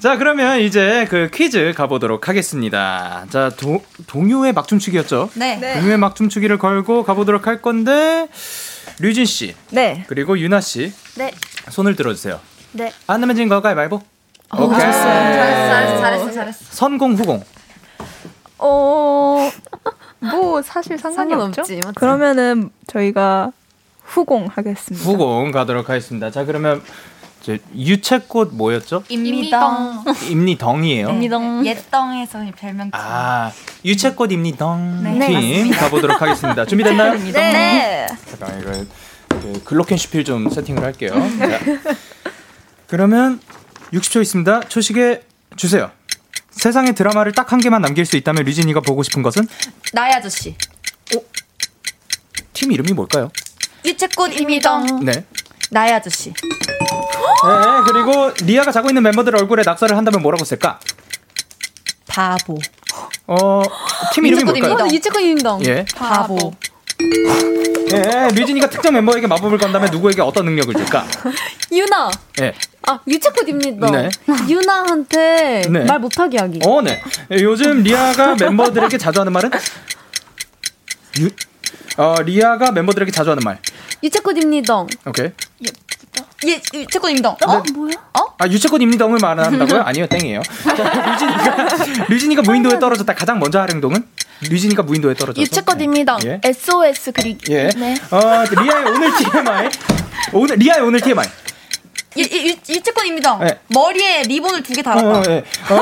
[0.00, 0.02] 우!
[0.02, 3.26] 자, 그러면 이제 그 퀴즈 가보도록 하겠습니다.
[3.28, 5.28] 자, 도, 동요의 막춤추기였죠?
[5.34, 5.60] 네.
[5.74, 8.26] 동요의 막춤추기를 걸고 가보도록 할 건데,
[8.98, 10.04] 류진 씨, 네.
[10.08, 11.30] 그리고 유나 씨, 네.
[11.68, 12.40] 손을 들어주세요.
[12.72, 12.92] 네.
[13.06, 14.00] 안 내면 진거 가위바위보.
[14.54, 14.78] 오케이.
[14.80, 16.64] 잘했어 잘했어 잘했어.
[16.70, 17.44] 선공 후공.
[18.58, 19.50] 어,
[20.20, 21.60] 뭐, 사실 상관이 없죠?
[21.60, 21.80] 맞지?
[21.94, 23.52] 그러면은 저희가
[24.02, 25.04] 후공 하겠습니다.
[25.08, 26.30] 후공 가도록 하겠습니다.
[26.30, 26.82] 자 그러면
[27.74, 29.02] 유채꽃 뭐였죠?
[29.08, 30.04] 임미덩.
[30.30, 31.08] 임니덩이에요.
[31.10, 31.66] 임미덩.
[31.66, 32.90] 옛덩에서 별명칭.
[32.92, 33.50] 아
[33.84, 35.26] 유채꽃 임니덩 네.
[35.28, 36.64] 팀 가보도록 하겠습니다.
[36.66, 37.14] 준비됐나요?
[37.32, 38.06] 네.
[38.28, 38.84] 잠깐 이거
[39.28, 41.12] 그 글로켄슈필 좀 세팅을 할게요.
[41.38, 41.60] 자,
[42.86, 43.40] 그러면
[43.92, 44.60] 60초 있습니다.
[44.68, 45.22] 초식에
[45.56, 45.90] 주세요.
[46.50, 49.46] 세상에 드라마를 딱 한 개만 남길 수 있다면 류진이가 보고 싶은 것은
[49.92, 50.56] 나의 아저씨.
[52.52, 53.30] 팀 이름이 뭘까요?
[53.84, 55.04] 유채꽃 임미덩.
[55.04, 55.24] 네.
[55.70, 56.30] 나의 아저씨.
[56.32, 60.78] 네, 그리고 리아가 자고 있는 멤버들 얼굴에 낙서를 한다면 뭐라고 쓸까?
[62.06, 62.58] 바보.
[63.26, 63.62] 어,
[64.12, 64.86] 팀 이름이 뭘까요?
[64.92, 65.64] 유채꽃 임동.
[65.64, 65.84] 예.
[65.96, 66.52] 바보.
[67.92, 71.06] 예, 류진이가 특정 멤버에게 마법을 건다면 누구에게 어떤 능력을 줄까?
[71.72, 72.10] 유나.
[72.40, 72.52] 예.
[72.86, 73.92] 아 유채꽃 임동.
[73.92, 74.10] 네.
[74.48, 75.84] 유나한테 네.
[75.84, 76.60] 말 못하게 하기.
[76.64, 77.00] 어, 네.
[77.32, 79.50] 예, 요즘 리아가 멤버들에게 자주 하는 말은?
[81.20, 81.30] 유,
[81.96, 83.58] 어, 리아가 멤버들에게 자주 하는 말.
[84.02, 84.86] 유채꽃 임동.
[85.06, 85.30] 오케이.
[86.46, 87.36] 예, 유채꽃 임미덩.
[87.38, 87.46] 네.
[87.46, 87.62] 어?
[87.74, 87.92] 뭐야?
[88.38, 89.82] 아, 유채꽃입니다를 말한다고요?
[89.82, 90.40] 아니요, 땡이에요.
[90.42, 93.14] 자, 류진이가, 류진이가 무인도에 떨어졌다.
[93.14, 94.02] 가장 먼저 할 행동은?
[94.48, 95.42] 류진이가 무인도에 떨어졌다.
[95.42, 96.18] 유채꽃입니다.
[96.24, 96.40] 예.
[96.42, 97.52] SOS 그리기.
[97.52, 97.68] 예.
[97.76, 97.94] 네.
[98.10, 99.68] 어, 리아의 오늘 TMI.
[100.32, 101.26] 오늘, 리아의 오늘 TMI.
[102.16, 103.38] 유, 유, 유채꽃 임미덩.
[103.40, 103.60] 네.
[103.68, 105.08] 머리에 리본을 두 개 달았다.
[105.08, 105.44] 어, 예.
[105.70, 105.74] 어,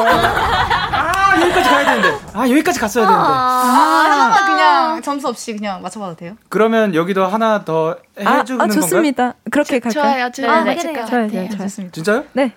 [0.92, 2.18] 아, 여기까지 가야 되는데.
[2.34, 3.24] 아, 여기까지 갔어야 되는데.
[3.26, 6.34] 아, 하나만 그냥 점수 없이 그냥 맞춰봐도 돼요?
[6.48, 8.80] 그러면 여기도 하나 더 아, 해주는 아 건가요?
[8.80, 9.34] 좋습니다.
[9.50, 10.02] 그렇게 갈까요?
[10.04, 10.30] 좋아요.
[10.32, 10.94] 저 아, 맞을 그래요.
[11.04, 11.48] 것 좋아요, 같아요.
[11.48, 11.90] 좋아요, 좋아요.
[11.92, 12.24] 진짜요?
[12.34, 12.52] 네.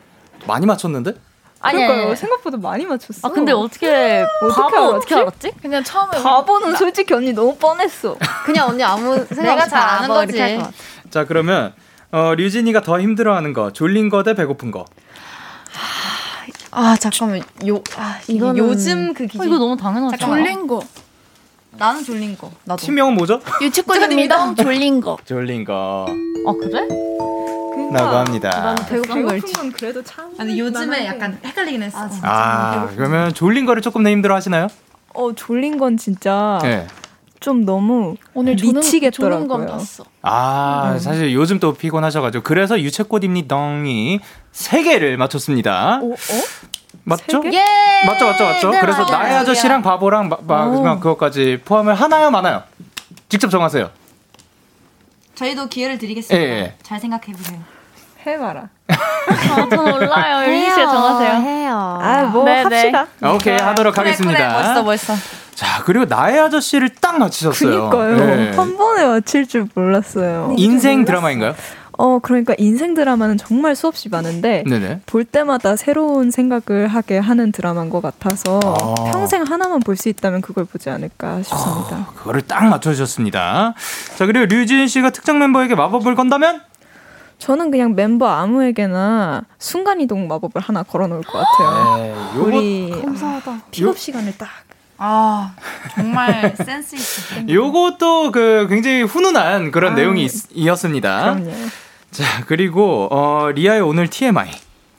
[0.47, 1.13] 많이 맞췄는데?
[1.63, 2.07] 아니, 그러니까요.
[2.07, 2.15] 아니.
[2.15, 3.19] 생각보다 많이 맞췄어.
[3.27, 4.95] 아 근데 어떻게 어떻게 바보 알았지?
[4.95, 5.51] 어떻게 알았지?
[5.61, 8.17] 그냥 처음에 바보는 솔직히 언니 너무 뻔했어.
[8.45, 10.71] 그냥 언니 아무 생각 내가 없이 잘 아는 바보 이렇게 거지.
[11.11, 11.73] 자, 그러면,
[12.11, 14.85] 어, 류진이가 더 힘들어하는 거, 졸린 거 대 배고픈 거.
[16.71, 17.41] 아, 잠깐만.
[17.67, 19.41] 요, 아, 이거 요즘 그 기준.
[19.41, 20.25] 어, 이거 너무 당연하죠.
[20.25, 20.81] 졸린 거.
[21.77, 22.51] 나는 졸린 거.
[22.65, 22.85] 나도.
[22.85, 23.41] 팀명은 뭐죠?
[23.61, 24.55] 유채꽃입니다.
[24.61, 25.17] 졸린 거.
[25.25, 26.05] 졸린 거.
[26.47, 26.87] 아 그래?
[27.93, 28.49] 라고 합니다.
[28.49, 30.33] 나는 배고픈 건 그래도 참.
[30.37, 32.09] 아니, 요즘에 약간 헷갈리긴 했어.
[32.23, 34.67] 아, 그러면 졸린 거를 조금 더 힘들어 하시나요?
[35.13, 36.87] 어 졸린 건 진짜 네.
[37.41, 39.47] 좀 너무 오늘 조는, 미치겠더라고요.
[39.47, 40.03] 조는 건 봤어.
[40.21, 42.43] 아, 사실 요즘 또 피곤하셔가지고.
[42.43, 44.19] 그래서 유채꽃입니덩이
[44.51, 46.01] 세 개를 맞췄습니다.
[46.03, 46.05] 어?
[46.11, 46.15] 어?
[47.03, 47.41] 맞죠?
[47.51, 47.63] 예!
[48.05, 48.69] 맞죠, 맞죠, 맞죠.
[48.69, 49.17] 네, 그래서 맞아요.
[49.23, 52.61] 나의 아저씨랑 바보랑 마, 마지막 그것까지 포함을 하나요, 많아요?
[53.27, 53.89] 직접 정하세요.
[55.33, 56.45] 저희도 기회를 드리겠습니다.
[56.45, 56.75] 예, 예.
[56.83, 57.59] 잘 생각해 보세요.
[58.23, 58.69] 해봐라.
[58.87, 60.45] 아, 저 몰라요.
[60.53, 61.31] 일리 씨 정하세요.
[61.41, 61.99] 해요.
[61.99, 62.91] 아 뭐 네, 네.
[62.91, 63.07] 합시다.
[63.33, 64.37] 오케이, 하도록 그래, 하겠습니다.
[64.37, 65.13] 그래, 멋있어, 멋있어.
[65.61, 67.89] 자, 그리고 나의 아저씨를 딱 맞히셨어요.
[67.91, 68.15] 그니까요.
[68.17, 68.51] 네.
[68.55, 70.55] 한 번에 맞힐 줄 몰랐어요.
[70.57, 71.53] 인생 드라마인가요?
[71.99, 75.01] 어 그러니까 인생 드라마는 정말 수없이 많은데 네네.
[75.05, 79.11] 볼 때마다 새로운 생각을 하게 하는 드라마인 것 같아서 아.
[79.11, 82.07] 평생 하나만 볼 수 있다면 그걸 보지 않을까 싶습니다.
[82.15, 83.75] 그거를 딱 맞춰주셨습니다.
[84.17, 86.61] 자, 그리고 류진 씨가 특정 멤버에게 마법을 건다면?
[87.37, 91.97] 저는 그냥 멤버 아무에게나 순간이동 마법을 하나 걸어놓을 것 같아요.
[91.97, 93.61] 네, 요거 우리 감사하다.
[93.69, 94.47] 픽업 시간을 딱.
[95.03, 95.55] 아,
[95.95, 97.47] 정말 센스 있어.
[97.49, 99.95] 요것도 그 굉장히 훈훈한 그런 아.
[99.95, 101.21] 내용이 있, 이었습니다.
[101.35, 101.51] 그럼요.
[102.11, 104.51] 자, 그리고 어, 리아의 오늘 TMI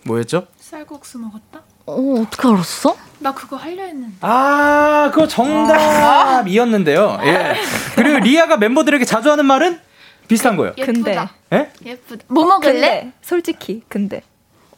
[0.05, 0.48] 뭐였죠?
[0.59, 1.61] 쌀국수 먹었다?
[1.86, 2.96] 어 어떻게 알았어?
[3.20, 4.14] 나 그거 하려 했는데.
[4.22, 7.18] 아, 그거 정답이었는데요.
[7.24, 7.55] 예.
[7.94, 9.78] 그리고 리아가 멤버들에게 자주 하는 말은
[10.26, 10.72] 비슷한 거예요.
[10.82, 11.32] 근데 예쁘다.
[11.53, 11.70] 예?
[11.84, 12.24] 예쁘다.
[12.28, 12.72] 뭐 먹을래?
[12.72, 14.22] 근데 솔직히 근데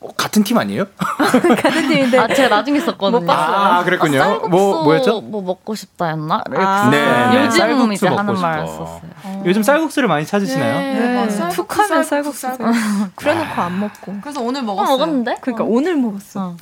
[0.05, 0.85] 어, 같은 팀 아니에요?
[0.97, 3.21] 같은 팀인데 아 제가 나중에 썼거든요.
[3.21, 3.57] 못 봤어요.
[3.57, 4.19] 아, 그랬군요.
[4.19, 5.21] 쌀국수 뭐 뭐였죠?
[5.23, 6.45] 뭐 먹고 싶다였나?
[6.57, 6.89] 아.
[6.91, 8.77] 네, 네, 요즘 쌀국수 이제 먹고 하는 말 싶어.
[8.77, 9.43] 썼어요.
[9.47, 10.79] 요즘 쌀국수를 많이 찾으시나요?
[10.79, 11.49] 네, 맞아.
[11.49, 12.81] 툭하면 쌀국수, 쌀국수.
[13.17, 14.15] 그래놓고 안 먹고.
[14.21, 14.97] 그래서 오늘 어, 먹었어요.
[14.97, 15.37] 먹었는데?
[15.41, 16.41] 그러니까 오늘 먹었어.
[16.41, 16.57] 어.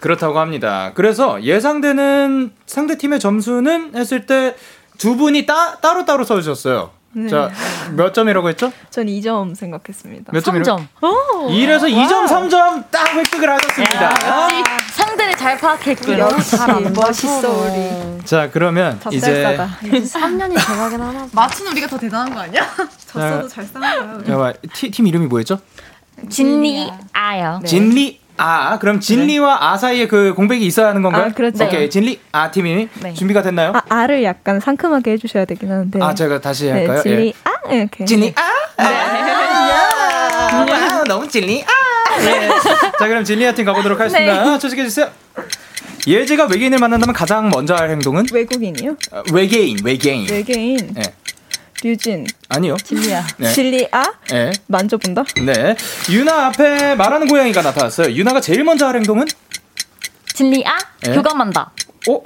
[0.00, 0.92] 그렇다고 합니다.
[0.94, 4.54] 그래서 예상되는 상대 팀의 점수는 했을 때
[4.98, 6.90] 두 분이 따, 따로따로 써주셨어요.
[7.24, 7.28] 네.
[7.28, 7.50] 자,
[7.92, 8.72] 몇 점이라고 했죠?
[8.90, 10.32] 전 2점 생각했습니다.
[10.32, 10.82] 몇 점이라고?
[11.00, 11.48] 3점.
[11.48, 14.10] 1에서 2점, 3점 딱 획득을 하셨습니다.
[14.12, 14.62] 역시
[14.92, 15.58] 상대를 잘.
[16.18, 18.24] 역시 잘안 멋있어 우리.
[18.24, 19.78] 자, 그러면 이제 젖잘싸다.
[19.82, 21.20] 3년이 대박이긴 하나.
[21.20, 21.28] 봐.
[21.32, 22.66] 마트는 우리가 더 대단한 거 아니야?
[23.06, 24.52] 졌어도 잘 싸운 거야.
[24.72, 25.58] 팀 이름이 뭐였죠?
[26.28, 27.60] 진리 아요.
[27.64, 31.26] 진리 아, 그럼 진리와 아 사이에 그 공백이 있어야 하는 건가요?
[31.26, 31.64] 아, 그렇죠.
[31.64, 33.14] 오케이, 진리 아 팀이 네.
[33.14, 33.72] 준비가 됐나요?
[33.74, 35.98] 아 알을 약간 상큼하게 해 주셔야 되긴 하는데.
[36.02, 37.02] 아, 제가 다시 네, 할까요?
[37.02, 37.32] 진리 예.
[37.44, 38.04] 아 이렇게.
[38.04, 38.84] 진리 아, 아,
[40.50, 42.18] 아, 너무 진리 아.
[42.20, 42.48] 네.
[42.98, 44.58] 자, 그럼 진리아 팀 가보도록 하겠습니다.
[44.58, 45.10] 조직해 주세요.
[46.06, 48.96] 예지가 외계인을 만난다면 가장 먼저 할 행동은 외국인이요?
[49.12, 50.28] 어, 외계인, 외계인.
[50.30, 50.94] 외계인.
[50.96, 51.02] 예.
[51.82, 52.26] 류진.
[52.48, 52.76] 아니요.
[52.82, 53.26] 진리야.
[53.36, 53.52] 네.
[53.52, 54.50] 진리 아 예.
[54.66, 55.24] 만져본다.
[55.44, 55.76] 네.
[56.10, 58.14] 유나 앞에 말하는 고양이가 나타났어요.
[58.14, 59.26] 유나가 제일 먼저 할 행동은?
[60.34, 60.76] 진리 아
[61.06, 61.14] 예?
[61.14, 61.72] 교감한다.
[62.08, 62.24] 오.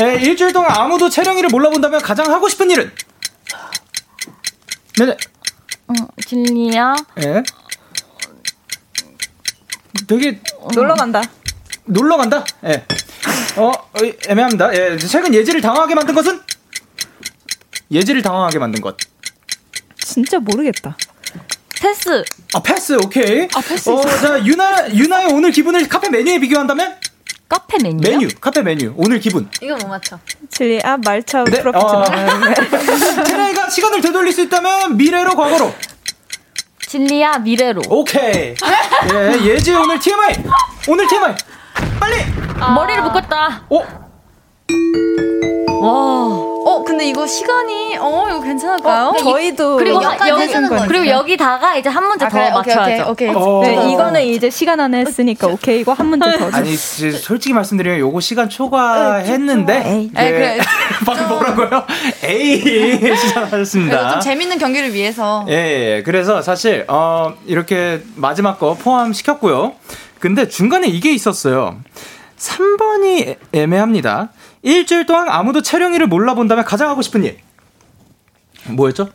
[0.00, 2.90] 예, 일주일 동안 아무도 채령이를 몰라본다면 가장 하고 싶은 일은?
[4.98, 5.16] 네네.
[5.90, 5.94] 응,
[6.26, 6.94] 진리야.
[7.24, 7.42] 예.
[10.06, 10.40] 되게
[10.74, 11.22] 놀러 간다.
[11.84, 12.44] 놀러 간다.
[12.64, 12.84] 예.
[13.56, 13.92] 어, 어,
[14.28, 14.74] 애매합니다.
[14.74, 14.96] 예.
[14.98, 16.40] 최근 예지를 당황하게 만든 것은
[17.92, 18.96] 예지를 당황하게 만든 것.
[19.98, 20.96] 진짜 모르겠다.
[21.80, 22.22] 패스.
[22.54, 23.48] 아 패스 오케이.
[23.54, 23.88] 아, 패스.
[23.90, 26.96] 어, 자 유나 유나의 오늘 기분을 카페 메뉴에 비교한다면?
[27.48, 27.98] 카페 메뉴.
[28.00, 29.48] 메뉴 카페 메뉴 오늘 기분.
[29.60, 30.18] 이거 못 맞춰.
[30.48, 31.60] 진리 아 말차 네.
[31.60, 33.24] 프로포즈.
[33.26, 35.74] 채령이가 시간을 되돌릴 수 있다면 미래로 과거로.
[36.86, 37.82] 진리야 미래로.
[37.88, 38.54] 오케이.
[39.12, 40.34] 예 예지 오늘 TMI.
[40.88, 41.34] 오늘 TMI.
[41.98, 42.16] 빨리.
[42.58, 43.66] 머리를 묶었다.
[43.70, 43.82] 오.
[45.80, 46.51] 와.
[46.64, 49.08] 어, 근데 이거 시간이, 어, 이거 괜찮을까요?
[49.08, 50.86] 어, 저희도 그리고 여기까지 여기.
[50.88, 52.50] 그리고 여기다가 이제 한 문제 아, 더 그래?
[52.56, 53.10] 오케이, 맞춰야죠.
[53.10, 53.42] 오케이, 오케이.
[53.42, 53.60] 어.
[53.62, 56.50] 네, 이거는 이제 시간 안에 했으니까 오케이고 한 문제 더.
[56.52, 60.10] 아니 지- 솔직히 말씀드리면 요거 시간 초과했는데 에이.
[60.16, 60.22] 예.
[60.24, 60.58] 에이, 그래.
[61.04, 61.84] 방금 뭐라고요?
[62.24, 64.10] 에이 시작하셨습니다.
[64.12, 65.44] 좀 재밌는 경기를 위해서.
[65.48, 66.02] 예, 예.
[66.04, 69.72] 그래서 사실 어 이렇게 마지막 거 포함 시켰고요.
[70.20, 71.76] 근데 중간에 이게 있었어요.
[72.38, 74.30] 3번이 애매합니다.
[74.62, 77.38] 일주일 동안 아무도 채령이를 몰라본다면 가장 하고 싶은 일.
[78.68, 79.08] 뭐였죠?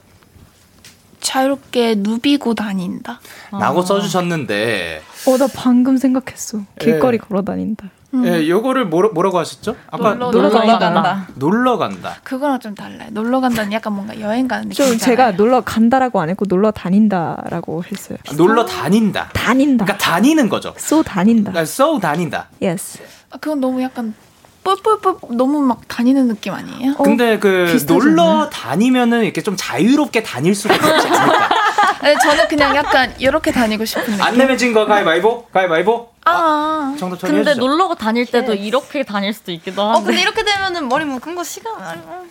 [1.22, 3.20] 자유롭게 누비고 다닌다.
[3.52, 6.60] 라고 써주셨는데, 어, 나 방금 생각했어.
[6.80, 7.18] 길거리 예.
[7.18, 7.90] 걸어 다닌다.
[8.24, 9.76] 예, 요거를 뭐라, 뭐라고 하셨죠?
[9.92, 10.80] 아까 놀러, 놀러 놀러 간다.
[10.80, 11.28] 간다.
[11.36, 12.16] 놀러 간다.
[12.24, 13.10] 그거랑 좀 달라요.
[13.12, 14.86] 놀러 간다는 약간 뭔가 여행 가는 느낌.
[14.86, 18.18] 좀 제가 놀러 간다라고 안 했고 놀러 다닌다라고 했어요.
[18.38, 19.30] 놀러 다닌다.
[19.34, 19.84] 다닌다.
[19.86, 20.74] 그러니까 다니는 거죠.
[20.78, 21.52] 쏘 다닌다.
[21.52, 22.48] 그러니까 쏘 다닌다.
[22.62, 23.00] Yes.
[23.30, 24.14] 아, 그건 너무 약간
[24.76, 26.96] 뿔뿔뿔 너무 막 다니는 느낌 아니에요?
[26.96, 31.50] 근데 그 비슷하지 놀러 다니면은 이렇게 좀 자유롭게 다닐 수가 있지 않을까?
[32.04, 34.22] 네, 저는 그냥 약간 이렇게 다니고 싶은 느낌.
[34.22, 35.46] 안 내면 진거 가위바위보?
[35.54, 36.10] 가위바위보?
[36.26, 37.60] 아, 정도 근데 처리해주죠.
[37.66, 40.06] 놀러 다닐 때도 이렇게 다닐 수도 있기도 어, 한데.
[40.08, 42.26] 근데 이렇게 되면은 머리 묶은 거 시간, 어,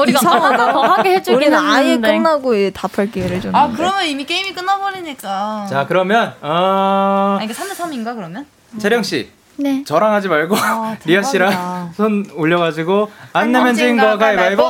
[0.00, 0.72] 우리가 이상하다.
[0.72, 2.12] 더 하게 해주긴 우리는 아예 했는데.
[2.12, 3.56] 끝나고 이 답할 기회를 줬는데.
[3.56, 5.66] 아, 그러면 이미 게임이 끝나버리니까.
[5.70, 8.46] 자 그러면 어 아, 이게 3대 3인가, 그러면?
[8.78, 9.84] 재령 씨 네.
[9.84, 11.22] 저랑 하지 말고 아, 리아.
[11.22, 14.62] 씨랑 손 올려가지고 안 내면 번째인가 진거 가위바위보?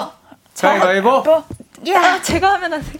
[0.60, 1.22] 가위바위보?
[1.22, 1.90] 가위바위보?
[1.90, 2.88] 야, 제가 하면 안 돼.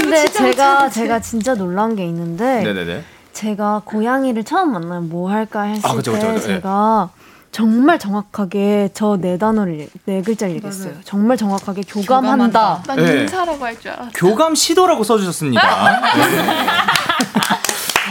[0.00, 3.04] 근데 제가 제가 진짜 놀란 게 있는데 네네네.
[3.32, 6.50] 제가 고양이를 처음 만나면 뭐 할까 했을 아, 그쵸, 때 그쵸, 그쵸.
[6.50, 6.54] 예.
[6.56, 7.10] 제가
[7.52, 10.92] 정말 정확하게 저 네 단어를 얘- 네 글자를 얘기했어요.
[11.04, 12.82] 정말 정확하게 교감한다.
[12.86, 13.20] 난 네.
[13.22, 14.10] 인사라고 할줄 알았어.
[14.14, 15.62] 교감 시도라고 써주셨습니다.
[16.16, 16.44] 네.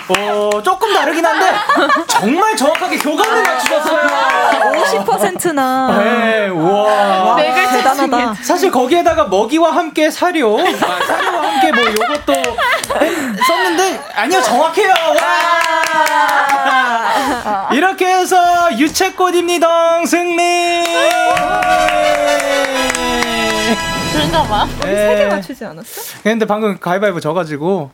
[0.10, 1.46] 어 조금 다르긴 한데
[2.08, 4.08] 정말 정확하게 교감을 맞추셨어요.
[5.06, 5.98] 50%나.
[6.00, 7.36] 네, 와.
[7.36, 8.36] 네 대단하다.
[8.42, 10.64] 사실 거기에다가 먹이와 함께 사료, 아,
[11.06, 12.34] 사료와 함께 뭐 요것도
[13.02, 14.94] 했- 썼는데 아니요 정확해요.
[15.20, 15.28] 와!
[17.72, 18.38] 이렇게 해서
[18.78, 20.84] 유채꽃입니다 승리.
[24.18, 24.64] 그런가 봐.
[24.64, 26.02] 우리 세개 맞추지 않았어?
[26.24, 27.92] 근데 방금 가위바위보 져가지고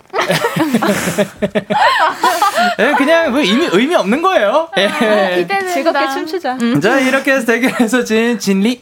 [2.79, 4.69] 예, 그냥 뭐 의미 의미 없는 거예요.
[4.77, 5.45] 예.
[5.73, 6.57] 즐겁게 춤추자.
[6.81, 8.81] 자 이렇게 해서 대결에서 진 진리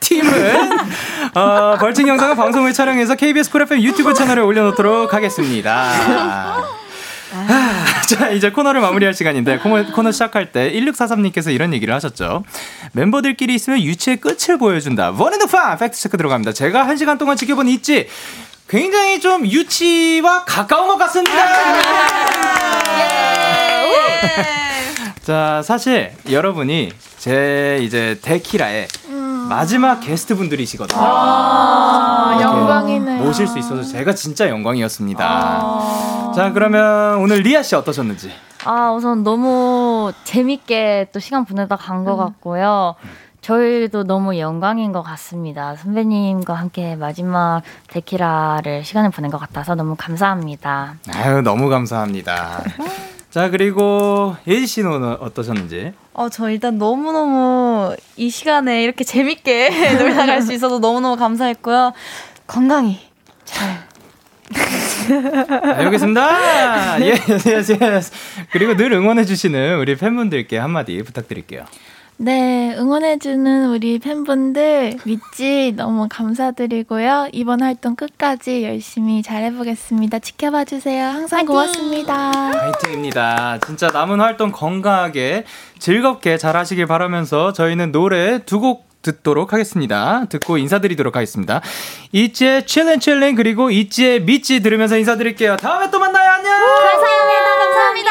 [0.00, 0.78] 팀은
[1.34, 5.92] 어, 벌칙 영상은 방송을 촬영해서 KBS Cool FM 유튜브 채널에 올려놓도록 하겠습니다.
[7.34, 7.84] 아,
[8.16, 12.42] 자 이제 코너를 마무리할 시간인데 코너, 코너 시작할 때 1643님께서 이런 얘기를 하셨죠.
[12.92, 15.10] 멤버들끼리 있으면 유치의 끝을 보여준다.
[15.10, 16.52] 원앤드 파 팩트 체크 들어갑니다.
[16.52, 18.08] 제가 한 시간 동안 지켜본 ITZY
[18.66, 21.32] 굉장히 좀 유치와 가까운 것 같습니다.
[25.22, 28.88] 자, 사실 여러분이 제 이제 데키라의
[29.48, 31.00] 마지막 게스트 분들이시거든요.
[31.00, 33.24] 아, 이렇게 영광이네요.
[33.24, 36.32] 모실 수 있어서 제가 진짜 영광이었습니다.
[36.34, 38.30] 자, 그러면 오늘 리아 씨 어떠셨는지?
[38.64, 42.94] 아, 우선 너무 재밌게 또 시간 보내다 간것 같고요.
[43.40, 45.76] 저희도 너무 영광인 것 같습니다.
[45.76, 50.96] 선배님과 함께 마지막 데키라를 시간을 보낸 것 같아서 너무 감사합니다.
[51.14, 52.62] 아유, 너무 감사합니다.
[53.30, 55.92] 자, 그리고 예지 씨는 오늘 어떠셨는지?
[56.14, 59.68] 어, 저 일단 너무너무 이 시간에 이렇게 재밌게
[60.00, 61.92] 놀다 갈 수 있어서 너무너무 감사했고요.
[62.46, 62.98] 건강히
[63.44, 63.86] 잘.
[65.74, 67.00] 아, 여기 있습니다.
[67.04, 68.12] 예, yes, yes.
[68.50, 71.64] 그리고 늘 응원해주시는 우리 팬분들께 한마디 부탁드릴게요.
[72.20, 77.28] 네, 응원해주는 우리 팬분들, MIDZY 너무 감사드리고요.
[77.32, 80.18] 이번 활동 끝까지 열심히 잘해보겠습니다.
[80.18, 81.04] 지켜봐 주세요.
[81.06, 82.32] 항상 고맙습니다.
[82.50, 83.60] 파이팅입니다.
[83.64, 85.44] 진짜 남은 활동 건강하게
[85.78, 90.24] 즐겁게 잘 하시길 바라면서 저희는 노래 두 곡 듣도록 하겠습니다.
[90.28, 91.60] 듣고 인사드리도록 하겠습니다.
[92.10, 95.56] 이지의 칠렌 칠렌 그리고 이지의 미찌 들으면서 인사드릴게요.
[95.56, 96.32] 다음에 또 만나요.
[96.32, 96.52] 안녕.
[96.52, 97.56] 감사합니다.
[97.64, 98.10] 감사합니다.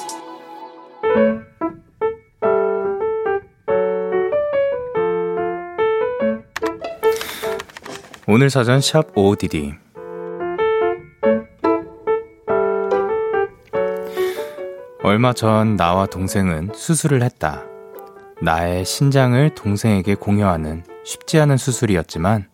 [8.27, 9.73] 오늘 사전 샵 ODD
[15.03, 17.63] 얼마 전 나와 동생은 수술을 했다.
[18.41, 22.47] 나의 신장을 동생에게 공유하는 쉽지 않은 수술이었지만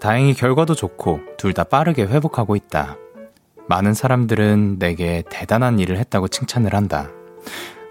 [0.00, 2.96] 다행히 결과도 좋고 둘 다 빠르게 회복하고 있다.
[3.68, 7.08] 많은 사람들은 내게 대단한 일을 했다고 칭찬을 한다.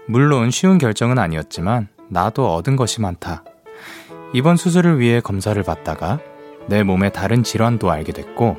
[0.06, 3.44] 물론 쉬운 결정은 아니었지만 나도 얻은 것이 많다.
[4.32, 6.20] 이번 수술을 위해 검사를 받다가
[6.68, 8.56] 내 몸의 다른 질환도 알게 됐고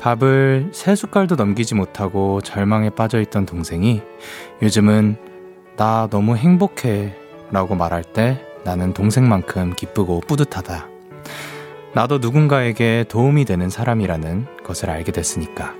[0.00, 4.02] 밥을 세 숟갈도 넘기지 못하고 절망에 빠져 있던 동생이
[4.62, 5.16] 요즘은
[5.76, 7.14] 나 너무 행복해
[7.50, 10.88] 라고 말할 때 나는 동생만큼 기쁘고 뿌듯하다.
[11.94, 15.79] 나도 누군가에게 도움이 되는 사람이라는 것을 알게 됐으니까.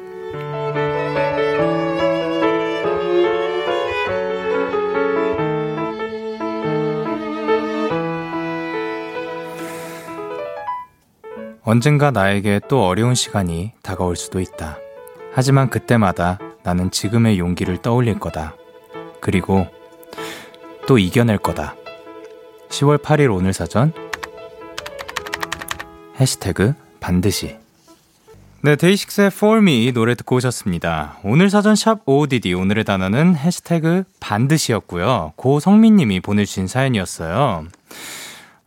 [11.71, 14.79] 언젠가 나에게 또 어려운 시간이 다가올 수도 있다.
[15.33, 18.57] 하지만 그때마다 나는 지금의 용기를 떠올릴 거다.
[19.21, 19.69] 그리고
[20.89, 21.77] 또 이겨낼 거다.
[22.71, 23.93] 10월 8일 오늘 사전
[26.19, 27.57] 해시태그 반드시
[28.63, 31.19] 네, 데이식스의 For Me 노래 듣고 오셨습니다.
[31.23, 35.35] 오늘 사전 샵 OODD 오늘의 단어는 해시태그 반드시였고요.
[35.37, 37.69] 고성민님이 보내주신 사연이었어요.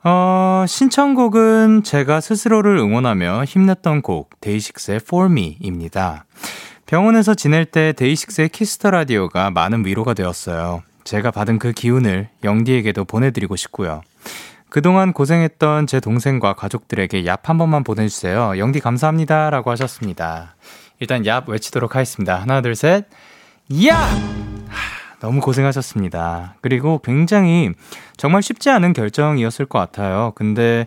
[0.05, 6.25] 어, 신청곡은 제가 스스로를 응원하며 힘냈던 곡 DAY6의 For Me입니다.
[6.85, 10.83] 병원에서 지낼 때 DAY6의 Kiss the Radio가 많은 위로가 되었어요.
[11.05, 14.01] 제가 받은 그 기운을 영디에게도 보내드리고 싶고요.
[14.69, 18.57] 그동안 고생했던 제 동생과 가족들에게 얍 한 번만 보내주세요.
[18.57, 19.51] 영디 감사합니다.
[19.51, 20.55] 라고 하셨습니다.
[20.99, 22.41] 일단 얍 외치도록 하겠습니다.
[22.41, 23.05] 하나, 둘, 셋.
[23.85, 24.09] 야!
[25.23, 26.55] 너무 고생하셨습니다.
[26.59, 27.71] 그리고 굉장히
[28.17, 30.33] 정말 쉽지 않은 결정이었을 것 같아요.
[30.35, 30.85] 근데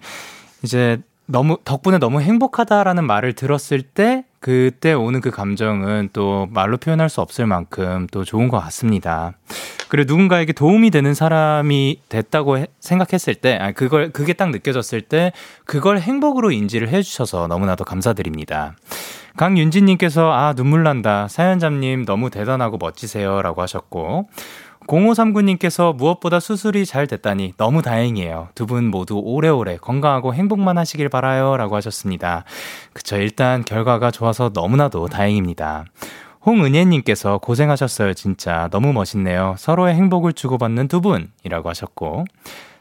[0.62, 7.08] 이제 너무, 덕분에 너무 행복하다라는 말을 들었을 때 그때 오는 그 감정은 또 말로 표현할
[7.08, 9.32] 수 없을 만큼 또 좋은 것 같습니다.
[9.88, 15.32] 그리고 누군가에게 도움이 되는 사람이 됐다고 해, 생각했을 때, 아, 그걸, 그게 딱 느껴졌을 때,
[15.64, 18.74] 그걸 행복으로 인지를 해주셔서 너무나도 감사드립니다.
[19.36, 21.28] 강윤진님께서, 아, 눈물 난다.
[21.28, 23.42] 사연자님 너무 대단하고 멋지세요.
[23.42, 24.28] 라고 하셨고,
[24.86, 28.48] 0539님께서 무엇보다 수술이 잘 됐다니 너무 다행이에요.
[28.54, 31.56] 두 분 모두 오래오래 건강하고 행복만 하시길 바라요.
[31.56, 32.44] 라고 하셨습니다.
[32.92, 33.16] 그쵸.
[33.16, 35.84] 일단 결과가 좋아서 너무나도 다행입니다.
[36.46, 38.14] 홍은혜님께서 고생하셨어요.
[38.14, 39.56] 진짜 너무 멋있네요.
[39.58, 42.24] 서로의 행복을 주고받는 두 분이라고 하셨고,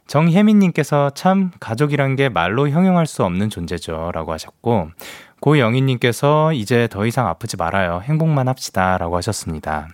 [0.07, 4.11] 정혜민님께서 참 가족이란 게 말로 형용할 수 없는 존재죠.
[4.13, 4.91] 라고 하셨고,
[5.39, 8.01] 고영희님께서 이제 더 이상 아프지 말아요.
[8.03, 8.97] 행복만 합시다.
[8.97, 9.87] 라고 하셨습니다.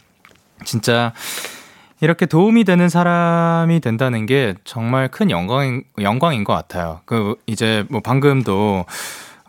[0.66, 1.14] 진짜,
[2.00, 7.02] 이렇게 도움이 되는 사람이 된다는 게 정말 큰 영광인, 영광인 것 같아요.
[7.06, 8.86] 그, 이제 뭐 방금도,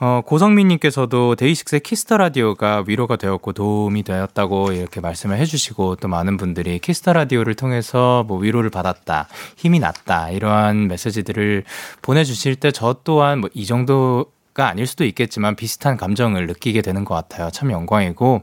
[0.01, 6.37] 어, 고성민님께서도 DAY6의 Kiss the Radio가 위로가 되었고 도움이 되었다고 이렇게 말씀을 해주시고 또 많은
[6.39, 11.63] 분들이 Kiss the Radio를 통해서 뭐 위로를 받았다, 힘이 났다, 이러한 메시지들을
[12.03, 17.05] 보내주실 때 저 또한 뭐 이 정도 가 아닐 수도 있겠지만 비슷한 감정을 느끼게 되는
[17.05, 17.51] 것 같아요.
[17.51, 18.43] 참 영광이고.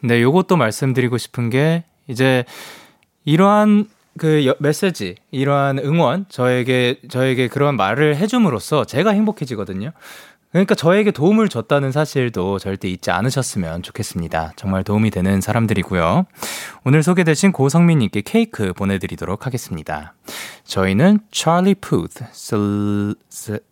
[0.00, 2.44] 근데 요것도 말씀드리고 싶은 게 이제
[3.24, 3.88] 이러한
[4.18, 9.92] 그 메시지, 이러한 응원, 저에게, 저에게 그런 말을 해줌으로써 제가 행복해지거든요.
[10.56, 14.54] 그러니까 저에게 도움을 줬다는 사실도 절대 잊지 않으셨으면 좋겠습니다.
[14.56, 16.24] 정말 도움이 되는 사람들이고요.
[16.84, 20.14] 오늘 소개되신 고성민님께 케이크 보내드리도록 하겠습니다.
[20.64, 22.24] 저희는 찰리 푸드,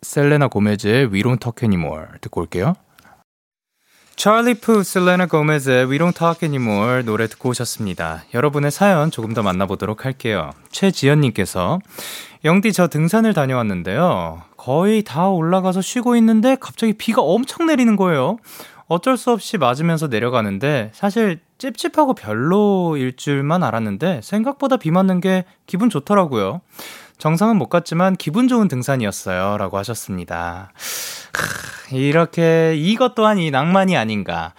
[0.03, 2.75] 셀레나 고메즈의 We Don't Talk Anymore 듣고 올게요.
[4.15, 8.25] 찰리 푸, 셀레나 고메즈의 We Don't Talk Anymore 노래 듣고 오셨습니다.
[8.35, 10.51] 여러분의 사연 조금 더 만나보도록 할게요.
[10.71, 11.79] 최지연님께서
[12.45, 14.43] 영디 저 등산을 다녀왔는데요.
[14.55, 18.37] 거의 다 올라가서 쉬고 있는데 갑자기 비가 엄청 내리는 거예요.
[18.87, 25.89] 어쩔 수 없이 맞으면서 내려가는데 사실 찝찝하고 별로일 줄만 알았는데 생각보다 비 맞는 게 기분
[25.89, 26.61] 좋더라고요.
[27.17, 29.57] 정상은 못 갔지만 기분 좋은 등산이었어요.
[29.57, 30.71] 라고 하셨습니다.
[31.91, 34.53] 이렇게 이것 또한 이 낭만이 아닌가.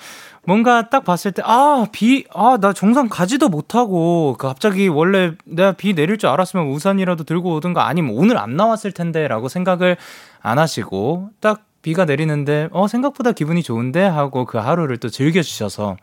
[0.47, 5.73] 뭔가 딱 봤을 때, 아, 비, 아, 나 정상 가지도 못하고, 그 갑자기 원래 내가
[5.73, 9.97] 비 내릴 줄 알았으면 우산이라도 들고 오든가 아니면 오늘 안 나왔을 텐데 라고 생각을
[10.41, 14.03] 안 하시고, 딱 비가 내리는데, 어, 생각보다 기분이 좋은데?
[14.03, 15.97] 하고 그 하루를 또 즐겨주셔서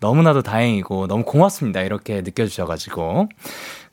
[0.00, 1.82] 너무나도 다행이고 너무 고맙습니다.
[1.82, 3.28] 이렇게 느껴주셔가지고.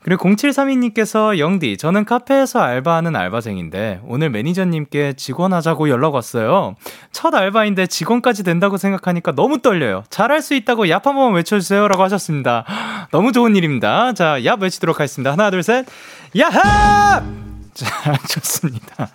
[0.04, 6.76] 그리고 0732님께서 영디, 저는 카페에서 알바하는 알바생인데 오늘 매니저님께 직원 하자고 연락 왔어요.
[7.10, 10.04] 첫 알바인데 직원까지 된다고 생각하니까 너무 떨려요.
[10.10, 11.88] 잘할 수 있다고 얍 한 번만 외쳐주세요.
[11.88, 12.66] 라고 하셨습니다.
[13.12, 14.12] 너무 좋은 일입니다.
[14.12, 15.32] 자, 얍 외치도록 하겠습니다.
[15.32, 15.86] 하나, 둘, 셋.
[16.38, 17.24] 야합!
[17.72, 19.08] 자, 좋습니다.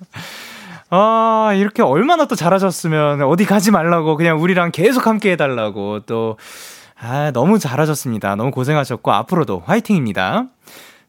[0.89, 6.37] 아, 이렇게 얼마나 또 잘하셨으면 어디 가지 말라고 그냥 우리랑 계속 함께 해달라고 또,
[7.01, 8.35] 아, 너무 잘하셨습니다.
[8.35, 10.47] 너무 고생하셨고, 앞으로도 화이팅입니다.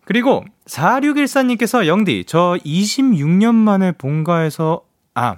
[0.04, 4.82] 그리고 4614님께서 영디, 저 26년 만에 본가에서,
[5.14, 5.36] 아,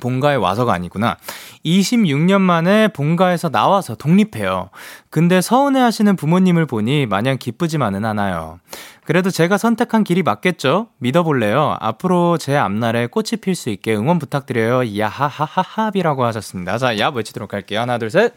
[0.00, 1.16] 본가에 와서가 아니구나.
[1.64, 4.70] 26년 만에 본가에서 나와서 독립해요.
[5.08, 8.58] 근데 서운해 하시는 부모님을 보니 마냥 기쁘지만은 않아요.
[9.04, 10.88] 그래도 제가 선택한 길이 맞겠죠?
[10.98, 11.76] 믿어볼래요?
[11.80, 14.98] 앞으로 제 앞날에 꽃이 필 수 있게 응원 부탁드려요.
[14.98, 16.78] 야하하하합이라고 하셨습니다.
[16.78, 17.80] 자, 야 외치도록 할게요.
[17.80, 18.32] 하나, 둘, 셋.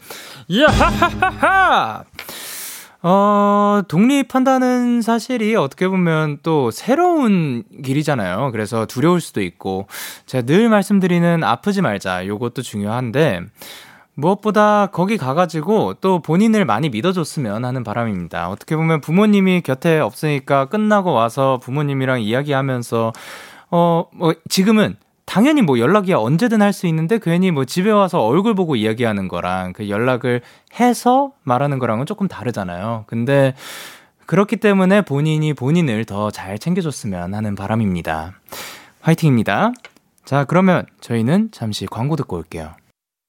[0.54, 2.04] 야하하하하!
[3.00, 8.50] 어, 독립한다는 사실이 어떻게 보면 또 새로운 길이잖아요.
[8.50, 9.86] 그래서 두려울 수도 있고,
[10.26, 12.26] 제가 늘 말씀드리는 아프지 말자.
[12.26, 13.42] 요것도 중요한데,
[14.18, 18.48] 무엇보다 거기 가가지고 또 본인을 많이 믿어줬으면 하는 바람입니다.
[18.48, 23.12] 어떻게 보면 부모님이 곁에 없으니까 끝나고 와서 부모님이랑 이야기하면서,
[23.70, 28.54] 어, 뭐, 지금은 당연히 뭐 연락이 언제든 할 수 있는데 괜히 뭐 집에 와서 얼굴
[28.54, 30.40] 보고 이야기하는 거랑 그 연락을
[30.80, 33.04] 해서 말하는 거랑은 조금 다르잖아요.
[33.06, 33.54] 근데
[34.26, 38.32] 그렇기 때문에 본인이 본인을 더 잘 챙겨줬으면 하는 바람입니다.
[39.00, 39.72] 화이팅입니다.
[40.24, 42.72] 자, 그러면 저희는 잠시 광고 듣고 올게요.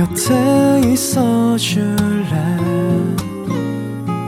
[0.00, 2.32] 곁에 있어 줄래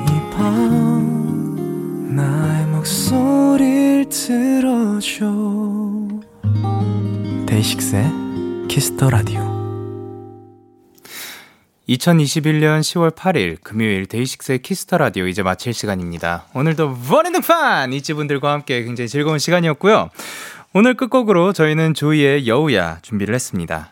[0.07, 5.33] 이 밤 나의 목소리를 들어줘
[7.47, 8.05] DAY6의
[8.69, 9.41] Kiss the Radio
[11.89, 16.49] 2021년 10월 8일 금요일 DAY6의 Kiss the Radio 이제 마칠 시간입니다.
[16.55, 20.11] 오늘도 원앤등판 ITZY분들과 함께 굉장히 즐거운 시간이었고요.
[20.75, 23.92] 오늘 끝곡으로 저희는 조이의 여우야 준비를 했습니다.